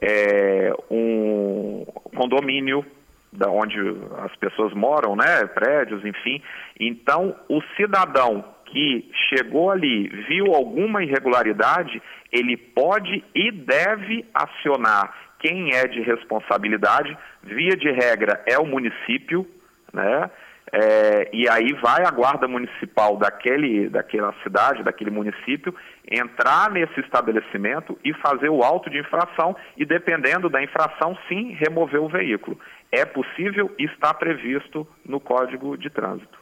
é, 0.00 0.72
um 0.90 1.84
condomínio 2.16 2.84
da 3.32 3.48
onde 3.50 3.78
as 4.18 4.34
pessoas 4.36 4.74
moram, 4.74 5.16
né, 5.16 5.46
prédios, 5.46 6.04
enfim. 6.04 6.42
Então, 6.78 7.34
o 7.48 7.62
cidadão 7.76 8.44
que 8.66 9.10
chegou 9.28 9.70
ali, 9.70 10.08
viu 10.28 10.54
alguma 10.54 11.02
irregularidade, 11.02 12.02
ele 12.30 12.56
pode 12.56 13.22
e 13.34 13.50
deve 13.50 14.24
acionar 14.34 15.14
quem 15.38 15.74
é 15.74 15.86
de 15.86 16.00
responsabilidade, 16.00 17.16
via 17.42 17.76
de 17.76 17.90
regra 17.90 18.42
é 18.46 18.58
o 18.58 18.66
município, 18.66 19.46
né? 19.92 20.30
É, 20.74 21.28
e 21.34 21.46
aí 21.50 21.74
vai 21.74 22.02
a 22.06 22.10
guarda 22.10 22.48
municipal 22.48 23.18
daquele, 23.18 23.90
daquela 23.90 24.32
cidade, 24.42 24.82
daquele 24.82 25.10
município, 25.10 25.74
entrar 26.10 26.70
nesse 26.70 26.98
estabelecimento 27.00 27.98
e 28.02 28.14
fazer 28.14 28.48
o 28.48 28.62
auto 28.62 28.88
de 28.88 28.98
infração 28.98 29.54
e, 29.76 29.84
dependendo 29.84 30.48
da 30.48 30.62
infração, 30.62 31.16
sim, 31.28 31.52
remover 31.52 32.00
o 32.00 32.08
veículo. 32.08 32.58
É 32.90 33.04
possível 33.04 33.70
e 33.78 33.84
está 33.84 34.14
previsto 34.14 34.88
no 35.04 35.20
Código 35.20 35.76
de 35.76 35.90
Trânsito. 35.90 36.40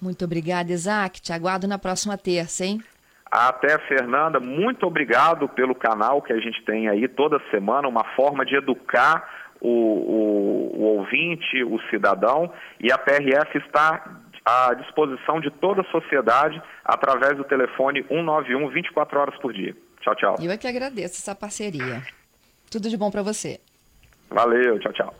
Muito 0.00 0.24
obrigada, 0.24 0.72
Isaac. 0.72 1.22
Te 1.22 1.32
aguardo 1.32 1.68
na 1.68 1.78
próxima 1.78 2.18
terça, 2.18 2.64
hein? 2.64 2.82
Até, 3.30 3.78
Fernanda. 3.86 4.40
Muito 4.40 4.84
obrigado 4.84 5.48
pelo 5.48 5.76
canal 5.76 6.20
que 6.20 6.32
a 6.32 6.40
gente 6.40 6.60
tem 6.64 6.88
aí 6.88 7.06
toda 7.06 7.40
semana, 7.52 7.86
uma 7.86 8.04
forma 8.16 8.44
de 8.44 8.56
educar 8.56 9.41
o, 9.62 9.68
o, 9.68 10.80
o 10.80 10.82
ouvinte, 10.98 11.62
o 11.62 11.78
cidadão, 11.88 12.52
e 12.80 12.90
a 12.90 12.98
PRF 12.98 13.58
está 13.58 14.20
à 14.44 14.74
disposição 14.74 15.40
de 15.40 15.50
toda 15.50 15.82
a 15.82 15.84
sociedade 15.84 16.60
através 16.84 17.36
do 17.36 17.44
telefone 17.44 18.02
191 18.08 18.68
24 18.68 19.20
horas 19.20 19.38
por 19.38 19.52
dia. 19.52 19.74
Tchau, 20.00 20.16
tchau. 20.16 20.36
Eu 20.40 20.50
é 20.50 20.56
que 20.56 20.66
agradeço 20.66 21.14
essa 21.14 21.34
parceria. 21.34 22.02
Tudo 22.70 22.88
de 22.88 22.96
bom 22.96 23.10
para 23.10 23.22
você. 23.22 23.60
Valeu, 24.28 24.80
tchau, 24.80 24.92
tchau. 24.92 25.14